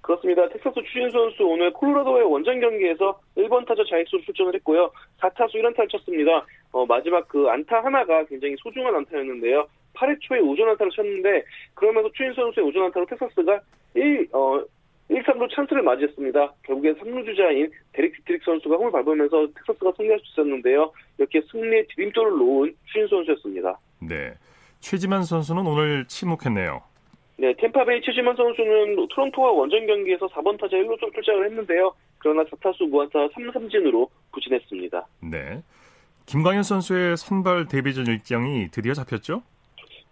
그렇습니다. 0.00 0.48
텍사스 0.48 0.74
추신수 0.86 1.12
선수 1.12 1.44
오늘 1.44 1.70
콜로라도의 1.72 2.24
원정 2.24 2.60
경기에서 2.60 3.20
1번 3.36 3.66
타자 3.66 3.82
좌익수로 3.88 4.22
출전을 4.22 4.54
했고요. 4.54 4.90
4타수 5.20 5.54
1안타를 5.54 5.88
쳤습니다. 5.90 6.44
어, 6.72 6.86
마지막 6.86 7.28
그 7.28 7.46
안타 7.48 7.84
하나가 7.84 8.24
굉장히 8.24 8.56
소중한 8.58 8.94
안타였는데요. 8.96 9.66
8회 9.98 10.18
초에 10.20 10.38
우전 10.38 10.68
안타를 10.70 10.92
쳤는데 10.92 11.44
그러면서 11.74 12.10
추신수 12.12 12.32
선수의 12.32 12.66
우전 12.66 12.84
안타로 12.84 13.06
텍사스가 13.06 13.60
1, 13.94 14.28
어, 14.32 14.60
1, 15.10 15.22
3루 15.22 15.54
찬스를 15.54 15.82
맞이했습니다. 15.82 16.54
결국엔 16.64 16.94
3루 16.96 17.24
주자인 17.24 17.70
데릭 17.92 18.14
디트릭 18.18 18.44
선수가 18.44 18.76
홈을 18.76 18.92
밟으면서 18.92 19.46
텍사스가 19.54 19.92
승리할 19.96 20.18
수 20.20 20.32
있었는데요. 20.32 20.92
이렇게 21.18 21.40
승리의 21.50 21.86
디딤돌을 21.94 22.30
놓은 22.38 22.74
추신수 22.84 23.08
선수였습니다. 23.08 23.78
네. 24.00 24.34
최지만 24.80 25.24
선수는 25.24 25.66
오늘 25.66 26.04
침묵했네요. 26.06 26.82
네, 27.38 27.54
탬파베이 27.56 28.02
최지만 28.02 28.34
선수는 28.36 29.06
토론토와 29.08 29.52
원정 29.52 29.86
경기에서 29.86 30.26
4번 30.26 30.60
타자 30.60 30.76
1루수로 30.76 31.12
출장을 31.14 31.46
했는데요. 31.46 31.94
그러나 32.18 32.42
4타수 32.44 32.88
무안타 32.88 33.28
3삼진으로 33.28 34.08
부진했습니다. 34.32 35.06
네. 35.30 35.62
김광현 36.26 36.62
선수의 36.62 37.16
선발 37.16 37.68
데뷔전 37.68 38.06
일정이 38.06 38.68
드디어 38.70 38.92
잡혔죠? 38.92 39.42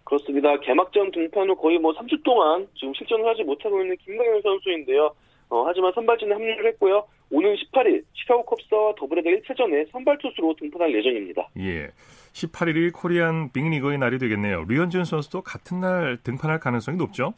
그렇습니다. 0.07 0.57
개막전 0.61 1.11
등판 1.11 1.51
후 1.51 1.57
거의 1.57 1.79
뭐 1.79 1.93
3주 1.93 2.23
동안 2.23 2.67
지금 2.77 2.95
실전을 2.95 3.27
하지 3.27 3.43
못하고 3.43 3.83
있는 3.83 3.97
김광현 3.97 4.41
선수인데요. 4.41 5.13
어, 5.49 5.65
하지만 5.67 5.93
선발진에 5.95 6.33
합류를 6.33 6.67
했고요. 6.69 7.05
오는 7.31 7.55
18일 7.57 8.05
시카고 8.15 8.45
컵스와 8.45 8.95
더블헤더 8.97 9.29
1차전에 9.31 9.91
선발 9.91 10.19
투수로 10.19 10.55
등판할 10.61 10.95
예정입니다. 10.95 11.49
예. 11.59 11.89
18일이 12.33 12.93
코리안 12.93 13.51
빅리그의 13.53 13.99
날이 13.99 14.19
되겠네요. 14.19 14.65
류현진 14.69 15.05
선수도 15.05 15.43
같은 15.43 15.81
날 15.81 16.19
등판할 16.23 16.61
가능성이 16.61 16.97
높죠? 16.99 17.35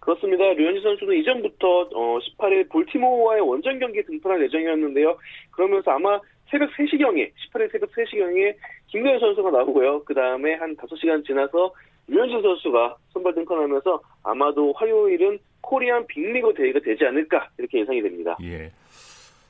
그렇습니다. 0.00 0.44
류현진 0.52 0.82
선수는 0.82 1.16
이전부터 1.16 1.88
어, 1.94 2.18
18일 2.18 2.68
볼티모어와의 2.68 3.40
원정 3.40 3.78
경기에 3.78 4.02
등판할 4.02 4.42
예정이었는데요. 4.44 5.16
그러면서 5.50 5.92
아마 5.92 6.20
새벽 6.50 6.70
3시경에 6.72 7.30
18일 7.32 7.72
새벽 7.72 7.90
3시경에 7.92 8.54
김도현 8.88 9.18
선수가 9.18 9.50
나오고요. 9.50 10.04
그 10.04 10.12
다음에 10.12 10.54
한 10.54 10.76
5시간 10.76 11.24
지나서 11.24 11.72
류현진 12.12 12.42
선수가 12.42 12.96
선발 13.14 13.34
등판하면서 13.34 14.00
아마도 14.22 14.72
화요일은 14.76 15.38
코리안 15.62 16.06
빅리그 16.06 16.52
대회가 16.54 16.78
되지 16.80 17.04
않을까 17.06 17.48
이렇게 17.58 17.80
예상이 17.80 18.02
됩니다. 18.02 18.36
예. 18.42 18.70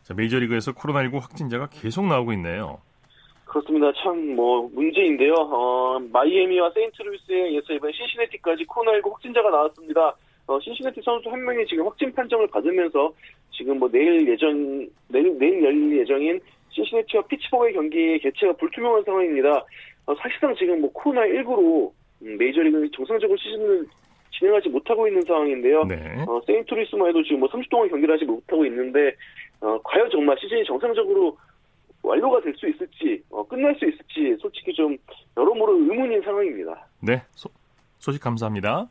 자, 0.05 0.15
메이저리그에서 0.15 0.73
코로나19 0.73 1.21
확진자가 1.21 1.69
계속 1.71 2.07
나오고 2.07 2.33
있네요. 2.35 2.81
그렇습니다. 3.45 3.93
참 4.03 4.35
뭐 4.35 4.69
문제인데요. 4.73 5.35
어, 5.35 5.99
마이애미와 6.13 6.71
세인트루이스에 6.71 7.51
이어서 7.51 7.75
이번 7.75 7.93
신시내티까지 7.93 8.65
코로나19 8.65 9.13
확진자가 9.13 9.51
나왔습니다. 9.51 10.17
어, 10.47 10.59
신시내티 10.61 11.03
선수 11.05 11.29
한 11.31 11.45
명이 11.45 11.67
지금 11.67 11.87
확진 11.87 12.13
판정을 12.15 12.47
받으면서 12.49 13.13
지금 13.51 13.79
뭐 13.79 13.91
내일 13.91 14.27
예정 14.29 14.87
내일, 15.09 15.37
내일 15.39 15.63
열릴 15.65 15.99
예정인 15.99 16.41
신시내티와 16.71 17.25
피츠버그의 17.27 17.75
경기 17.75 18.19
개최가 18.21 18.55
불투명한 18.55 19.05
상황입니다. 19.05 19.65
어, 20.07 20.15
사실상 20.17 20.55
지금 20.57 20.81
뭐 20.81 20.93
코로나19로 20.93 21.91
음, 21.91 22.02
메이저리그 22.23 22.91
정상적으로 22.95 23.37
시즌을 23.39 23.87
진행하지 24.39 24.69
못하고 24.69 25.07
있는 25.07 25.23
상황인데요. 25.23 25.85
네. 25.85 26.25
어, 26.27 26.41
세인트루이스만 26.47 27.13
도 27.13 27.23
지금 27.23 27.41
뭐 27.41 27.49
30주 27.49 27.69
동안 27.71 27.89
경기를 27.89 28.15
하지 28.15 28.25
못하고 28.25 28.65
있는데 28.67 29.15
어, 29.61 29.79
과연 29.83 30.11
정말 30.11 30.37
시즌이 30.41 30.65
정상적으로 30.65 31.37
완료가 32.03 32.41
될 32.41 32.53
수 32.57 32.69
있을지 32.69 33.23
어, 33.31 33.47
끝날 33.47 33.75
수 33.77 33.87
있을지 33.87 34.37
솔직히 34.41 34.73
좀 34.73 34.97
여러모로 35.37 35.75
의문인 35.79 36.21
상황입니다. 36.23 36.87
네, 37.01 37.23
소, 37.33 37.49
소식 37.99 38.21
감사합니다. 38.21 38.89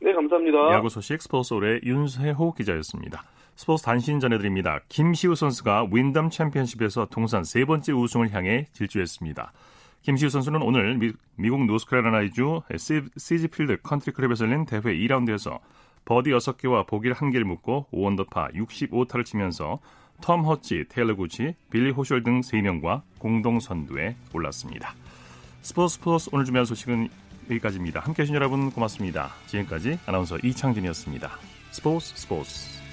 네, 0.00 0.12
감사합니다. 0.12 0.72
야구 0.72 0.88
소식 0.88 1.20
스포츠 1.22 1.54
올의 1.54 1.80
윤세호 1.84 2.54
기자였습니다. 2.54 3.22
스포츠 3.56 3.84
단신 3.84 4.20
전해드립니다. 4.20 4.80
김시우 4.88 5.34
선수가 5.34 5.88
윈덤 5.92 6.30
챔피언십에서 6.30 7.06
통산 7.06 7.42
세 7.42 7.64
번째 7.64 7.92
우승을 7.92 8.32
향해 8.32 8.66
질주했습니다. 8.72 9.52
김시우 10.02 10.30
선수는 10.30 10.62
오늘 10.62 10.96
미, 11.36 11.50
국 11.50 11.64
노스캐롤라이주 11.66 12.62
세지필드 13.16 13.82
컨트리클럽에서 13.82 14.46
열린 14.46 14.64
대회 14.64 14.80
2라운드에서 14.80 15.58
버디 16.04 16.30
6개와 16.30 16.86
보기 16.86 17.12
1개를 17.12 17.44
묶고 17.44 17.88
5언더파 17.92 18.54
65타를 18.54 19.24
치면서 19.24 19.78
톰 20.20 20.44
호기, 20.44 20.86
테일러 20.88 21.14
구치, 21.14 21.54
빌리 21.70 21.90
호셜 21.90 22.22
등 22.22 22.40
3명과 22.40 23.02
공동 23.18 23.60
선두에 23.60 24.16
올랐습니다. 24.32 24.94
스포츠 25.62 25.94
스포츠 25.94 26.30
오늘 26.32 26.44
준비한 26.44 26.64
소식은 26.64 27.08
여기까지입니다. 27.50 28.00
함께해 28.00 28.24
주신 28.24 28.34
여러분 28.34 28.70
고맙습니다. 28.70 29.30
지금까지 29.46 29.98
아나운서 30.06 30.38
이창진이었습니다. 30.38 31.30
스포츠 31.70 32.16
스포츠 32.16 32.87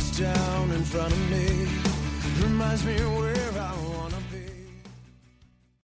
goes 0.00 0.18
down 0.18 0.70
in 0.70 0.82
front 0.82 1.12
of 1.12 1.30
me. 1.30 1.68
Reminds 2.42 2.84
me 2.84 2.94
where 2.94 3.52
I 3.58 3.72
was 3.84 3.89